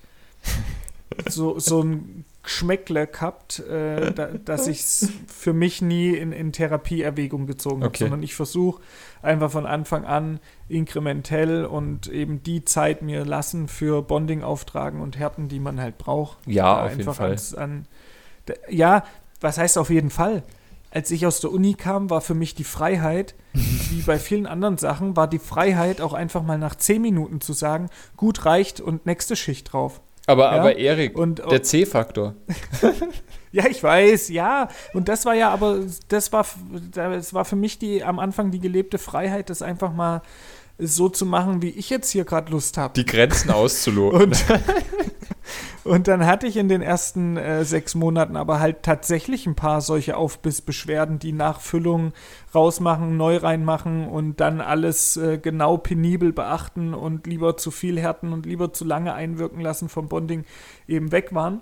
[1.28, 6.54] so, so ein Geschmäckle gehabt, äh, da, dass ich es für mich nie in, in
[6.54, 8.04] Therapieerwägung gezogen habe, Okay.
[8.06, 8.82] sondern ich versuche
[9.22, 10.40] einfach von Anfang an
[10.70, 15.98] inkrementell und eben die Zeit mir lassen für Bonding auftragen und Härten, die man halt
[15.98, 16.38] braucht.
[16.46, 17.30] Ja, auf jeden Fall.
[17.32, 17.86] ans- an,
[18.46, 19.04] da, ja,
[19.42, 20.44] was heißt auf jeden Fall?
[20.92, 24.78] Als ich aus der Uni kam, war für mich die Freiheit, wie bei vielen anderen
[24.78, 29.06] Sachen, war die Freiheit auch einfach mal nach zehn Minuten zu sagen, gut reicht und
[29.06, 30.00] nächste Schicht drauf.
[30.28, 32.36] Aber, Ja, aber Erik, Und der C-Faktor.
[33.52, 34.68] ja, ich weiß, ja.
[34.94, 36.46] Und das war ja, aber das war,
[36.92, 40.22] das war für mich die am Anfang die gelebte Freiheit, das einfach mal
[40.78, 42.94] so zu machen, wie ich jetzt hier gerade Lust habe.
[42.94, 44.22] Die Grenzen auszuloten.
[44.22, 44.46] Und,
[45.84, 49.82] und dann hatte ich in den ersten äh, sechs Monaten aber halt tatsächlich ein paar
[49.82, 52.14] solche Aufbissbeschwerden, die nach Füllung
[52.54, 58.34] rausmachen, neu reinmachen und dann alles äh, genau penibel beachten und lieber zu viel härten
[58.34, 60.46] und lieber zu lange einwirken lassen vom Bonding
[60.88, 61.62] eben weg waren.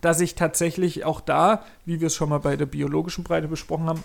[0.00, 3.86] Dass ich tatsächlich auch da, wie wir es schon mal bei der biologischen Breite besprochen
[3.86, 4.04] haben,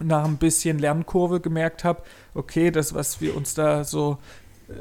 [0.00, 2.02] nach ein bisschen Lernkurve gemerkt habe,
[2.34, 4.18] okay, das, was wir uns da so,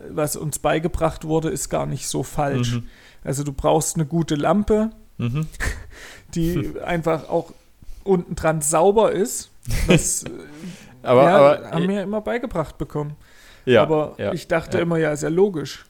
[0.09, 2.75] was uns beigebracht wurde, ist gar nicht so falsch.
[2.75, 2.87] Mhm.
[3.23, 5.47] Also du brauchst eine gute Lampe, Mhm.
[6.35, 7.53] die einfach auch
[8.03, 9.51] unten dran sauber ist.
[9.87, 10.29] Das äh,
[11.03, 13.15] Aber, ja, aber haben wir ja immer beigebracht bekommen.
[13.65, 14.83] ja, aber ja, ich dachte ja.
[14.83, 15.85] immer, ja, ist ja logisch.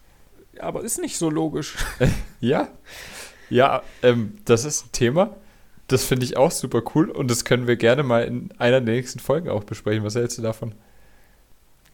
[0.60, 1.76] Aber ist nicht so logisch.
[2.42, 2.68] Ja,
[3.50, 5.30] ja, ähm, das ist ein Thema.
[5.88, 8.94] Das finde ich auch super cool und das können wir gerne mal in einer der
[8.96, 10.04] nächsten Folgen auch besprechen.
[10.04, 10.76] Was hältst du davon?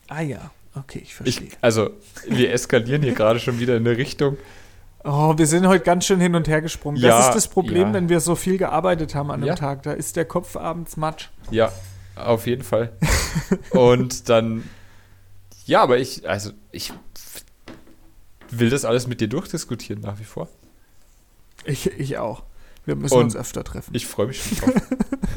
[0.08, 0.50] Ah ja,
[0.80, 1.50] okay, ich Ich, verstehe.
[1.62, 1.90] also,
[2.28, 4.38] wir eskalieren hier gerade schon wieder in eine Richtung.
[5.04, 6.98] oh, wir sind heute ganz schön hin und her gesprungen.
[6.98, 7.94] Ja, das ist das Problem, ja.
[7.94, 9.56] wenn wir so viel gearbeitet haben an einem Ja.
[9.56, 9.84] Tag.
[9.84, 11.28] Da ist der Kopf abends matsch.
[11.52, 11.72] Ja,
[12.16, 12.92] Auf jeden Fall.
[13.72, 14.64] Und dann,
[15.66, 16.92] ja, aber ich, also ich
[18.50, 20.50] will das alles mit dir durchdiskutieren nach wie vor.
[21.66, 22.44] Ich, ich auch.
[22.86, 23.94] Wir müssen Und uns öfter treffen.
[23.94, 24.82] Ich freue mich schon drauf.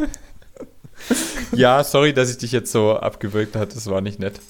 [1.53, 3.77] ja, sorry, dass ich dich jetzt so abgewürgt hat.
[3.77, 4.41] Das war nicht nett.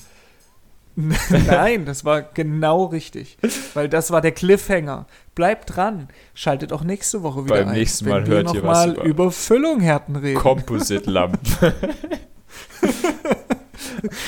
[1.46, 3.38] Nein, das war genau richtig.
[3.74, 5.06] Weil das war der Cliffhanger.
[5.34, 6.08] Bleibt dran.
[6.34, 7.74] Schaltet auch nächste Woche wieder Beim ein.
[7.74, 10.38] nächsten wenn Mal wir hört noch ihr was mal über- über Füllunghärten reden.
[10.38, 11.40] Composite-Lampen.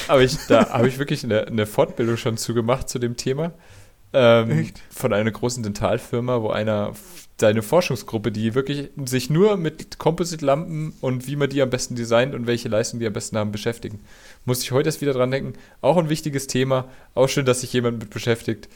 [0.08, 3.52] Aber ich, da habe ich wirklich eine, eine Fortbildung schon zugemacht zu dem Thema.
[4.12, 4.80] Ähm, Echt?
[4.90, 6.92] Von einer großen Dentalfirma, wo einer
[7.38, 12.32] deine Forschungsgruppe, die wirklich sich nur mit Composite-Lampen und wie man die am besten designt
[12.34, 14.00] und welche Leistung die am besten haben, beschäftigen.
[14.44, 15.54] Muss ich heute erst wieder dran denken.
[15.80, 16.86] Auch ein wichtiges Thema.
[17.14, 18.68] Auch schön, dass sich jemand mit beschäftigt.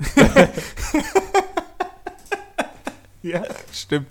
[3.24, 4.08] Ja, stimmt.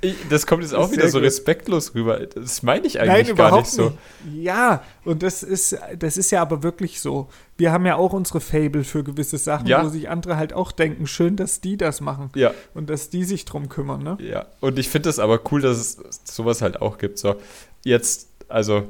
[0.00, 1.26] Ich, das kommt jetzt auch wieder so gut.
[1.26, 2.20] respektlos rüber.
[2.20, 3.92] Das meine ich Nein, eigentlich gar überhaupt nicht so.
[4.24, 4.44] nicht.
[4.44, 7.28] Ja, und das ist, das ist ja aber wirklich so.
[7.58, 9.84] Wir haben ja auch unsere Fable für gewisse Sachen, Ja.
[9.84, 13.24] wo sich andere halt auch denken, schön, dass die das machen Ja, und dass die
[13.24, 14.16] sich drum kümmern, ne?
[14.20, 17.18] Ja, und ich finde das aber cool, dass es sowas halt auch gibt.
[17.18, 17.34] So,
[17.82, 18.84] jetzt, also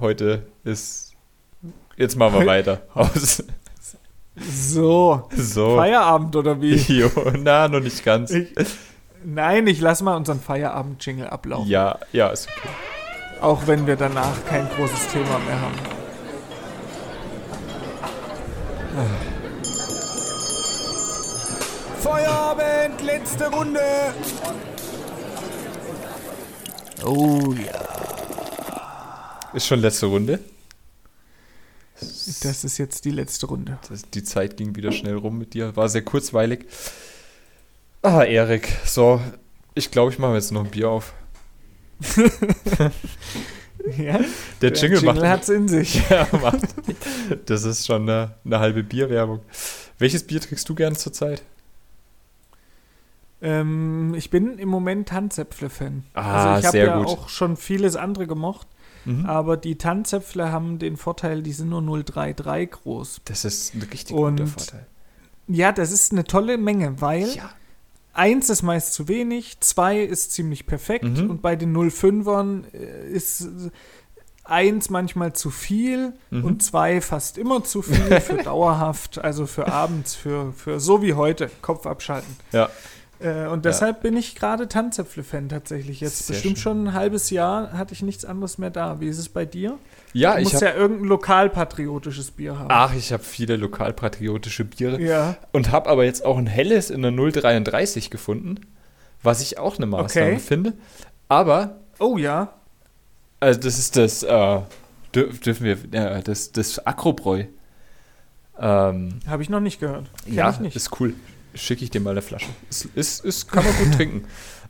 [0.00, 1.12] heute ist.
[1.96, 2.82] Jetzt machen wir weiter.
[2.94, 3.42] Aus.
[4.36, 5.76] So, So.
[5.76, 6.74] Feierabend oder wie?
[6.98, 8.30] Jo, na, noch nicht ganz.
[8.32, 8.48] Ich,
[9.24, 11.68] nein, ich lasse mal unseren Feierabend-Jingle ablaufen.
[11.68, 12.68] Ja, ja, ist okay.
[13.40, 15.78] Auch wenn wir danach kein großes Thema mehr haben.
[22.00, 23.80] Feierabend, letzte Runde.
[27.04, 28.23] Oh ja.
[29.54, 30.40] Ist schon letzte Runde.
[32.00, 33.78] Das ist jetzt die letzte Runde.
[33.88, 35.76] Das, die Zeit ging wieder schnell rum mit dir.
[35.76, 36.66] War sehr kurzweilig.
[38.02, 38.68] Ah, Erik.
[38.84, 39.20] So,
[39.74, 41.14] ich glaube, ich mache jetzt noch ein Bier auf.
[43.98, 44.18] Ja,
[44.62, 45.22] Der, Jingle, macht.
[45.22, 46.02] hat's in sich.
[46.08, 46.60] Ja, macht.
[47.46, 49.40] Das ist schon eine, eine halbe Bierwerbung.
[49.98, 51.42] Welches Bier trinkst du gern zurzeit?
[53.42, 56.04] Ähm, ich bin im Moment Tanzäpfle-Fan.
[56.14, 57.06] Ah, also ich habe ja gut.
[57.08, 58.66] auch schon vieles andere gemocht,
[59.04, 59.26] Mhm.
[59.26, 63.20] aber die Tanzäpfle haben den Vorteil, die sind nur 033 groß.
[63.24, 64.86] Das ist ein richtig Und- guter Vorteil.
[65.46, 67.50] Ja, das ist eine tolle Menge, weil Ja.
[68.14, 71.28] eins ist meist zu wenig, zwei ist ziemlich perfekt Mhm.
[71.30, 73.46] und bei den 05ern äh, ist
[74.44, 76.44] eins manchmal zu viel Mhm.
[76.44, 81.14] und zwei fast immer zu viel für dauerhaft, also für abends, für, für so wie
[81.14, 82.36] heute, Kopf abschalten.
[82.52, 82.68] Ja.
[83.24, 86.00] Äh, und deshalb bin ich gerade Tanzäpfle-Fan tatsächlich.
[86.00, 86.62] Jetzt Sehr bestimmt schön.
[86.62, 89.00] schon ein halbes Jahr hatte ich nichts anderes mehr da.
[89.00, 89.78] Wie ist es bei dir?
[90.12, 92.68] Ja, du ich musst ja irgendein lokalpatriotisches Bier haben.
[92.70, 95.36] Ach, ich habe viele lokalpatriotische Biere Ja.
[95.52, 98.60] und habe aber jetzt auch ein helles in der 033 gefunden,
[99.22, 100.38] was ich auch eine Maßnahme Okay.
[100.38, 100.72] finde.
[101.28, 102.52] Aber, Oh ja.
[103.40, 104.60] also das ist das, äh,
[105.14, 107.44] dür dürfen wir, äh, das, das Akrobräu.
[108.58, 110.06] Ähm, Habe ich noch nicht gehört.
[110.26, 111.14] Kenn ja, ist cool.
[111.54, 112.48] Schicke ich dir mal eine Flasche.
[112.70, 114.24] Ist, ist, ist, kann man gut trinken.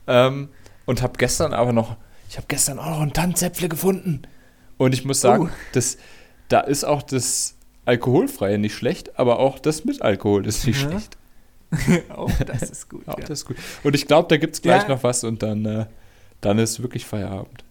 [0.07, 0.49] Ähm,
[0.87, 1.97] und habe gestern aber noch,
[2.28, 4.22] ich habe gestern auch noch einen Tanzäpfle gefunden.
[4.76, 5.57] Und ich muss sagen, Oh.
[5.72, 5.97] das,
[6.49, 7.55] da ist auch das
[7.87, 10.91] Alkoholfreie nicht schlecht, aber auch das mit Alkohol ist nicht Ja.
[10.91, 11.16] schlecht.
[12.16, 13.03] oh, das ist gut.
[13.09, 13.24] Auch ja.
[13.24, 13.57] das ist gut.
[13.82, 14.89] Und ich glaube, da gibt es gleich Ja.
[14.91, 15.87] noch was und dann, äh,
[16.41, 17.64] dann ist wirklich Feierabend.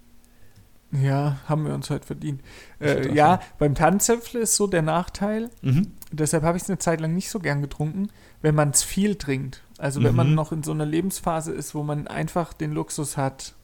[0.92, 2.42] Ja, haben wir uns heute verdient.
[2.80, 5.92] Äh, auch ja, beim Tanzäpfle ist so der Nachteil, Mhm.
[6.12, 8.10] deshalb habe ich es eine Zeit lang nicht so gern getrunken,
[8.44, 9.64] wenn man es viel trinkt.
[9.80, 10.18] Also wenn Mhm.
[10.18, 13.56] man noch in so einer Lebensphase ist, wo man einfach den Luxus hat,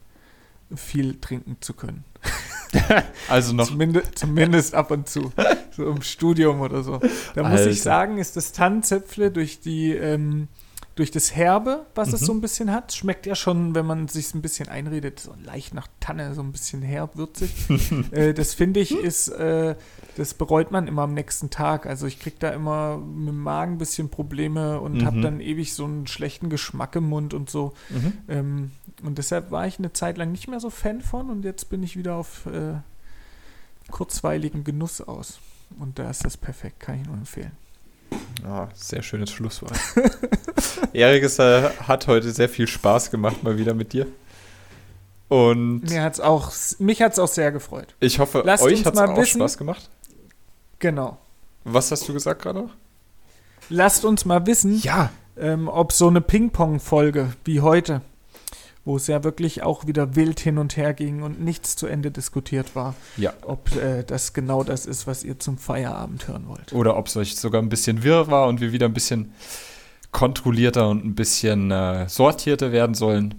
[0.76, 2.04] viel trinken zu können.
[3.28, 5.32] Also noch, Zumindest, zumindest ab und zu.
[5.76, 7.00] So im Studium oder so.
[7.34, 7.70] Da muss Alter.
[7.72, 10.48] ich sagen, ist das Tanzäpfle durch die ähm,
[10.96, 12.26] durch das Herbe, was es Mhm.
[12.26, 15.74] so ein bisschen hat, schmeckt ja schon, wenn man sich ein bisschen einredet, so leicht
[15.74, 17.54] nach Tanne, so ein bisschen herb, würzig.
[18.12, 19.76] äh, das finde ich ist, äh,
[20.18, 21.86] das bereut man immer am nächsten Tag.
[21.86, 25.06] Also ich kriege da immer mit dem Magen ein bisschen Probleme und Mhm.
[25.06, 27.74] habe dann ewig so einen schlechten Geschmack im Mund und so.
[27.90, 28.14] mhm.
[28.28, 28.72] Ähm,
[29.04, 31.82] und deshalb war ich eine Zeit lang nicht mehr so Fan von und jetzt bin
[31.82, 32.74] ich wieder auf äh,
[33.92, 35.40] kurzweiligen Genuss aus.
[35.80, 37.52] Und da ist das perfekt, kann ich nur empfehlen.
[38.46, 39.74] Ah, sehr schönes Schlusswort.
[40.94, 44.08] Erik ist, äh, hat heute sehr viel Spaß gemacht, mal wieder mit dir.
[45.28, 47.94] Und Mir hat's auch, mich hat es auch sehr gefreut.
[48.00, 49.90] ich hoffe, Lasst euch hat es mal auch wissen- Spaß gemacht.
[50.80, 51.18] Genau.
[51.66, 52.72] Was hast du gesagt gerade noch?
[53.70, 55.12] Lasst uns mal wissen, Ja.
[55.38, 58.02] ähm, ob so eine Ping-Pong-Folge wie heute,
[58.90, 62.10] wo es ja wirklich auch wieder wild hin und her ging und nichts zu Ende
[62.10, 63.34] diskutiert war, Ja.
[63.44, 66.74] ob äh, das genau das ist, was ihr zum Feierabend hören wollt.
[66.74, 69.32] Oder ob es euch sogar ein bisschen wirr war und wir wieder ein bisschen
[70.12, 73.36] kontrollierter und ein bisschen äh, sortierter werden sollen.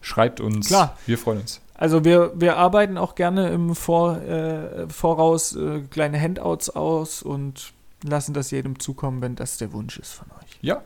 [0.00, 0.68] Schreibt uns.
[0.68, 0.96] Klar.
[1.04, 1.60] Wir freuen uns.
[1.74, 7.74] Also wir, wir arbeiten auch gerne im Vor, äh, Voraus äh, kleine Handouts aus und
[8.02, 10.56] lassen das jedem zukommen, wenn das der Wunsch ist von euch.
[10.62, 10.80] Ja,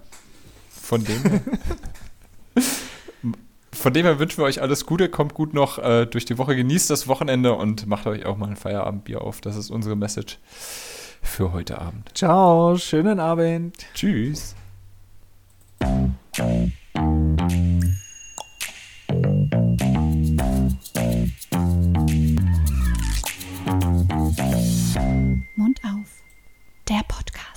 [0.68, 1.22] von dem.
[3.72, 6.56] Von dem her wünschen wir euch alles Gute, kommt gut noch äh, durch die Woche,
[6.56, 9.40] genießt das Wochenende und macht euch auch mal ein Feierabendbier auf.
[9.40, 10.38] Das ist unsere Message
[11.22, 12.10] für heute Abend.
[12.14, 13.76] Ciao, schönen Abend.
[13.94, 14.54] Tschüss.
[25.56, 26.22] Mund auf,
[26.88, 27.49] der Podcast.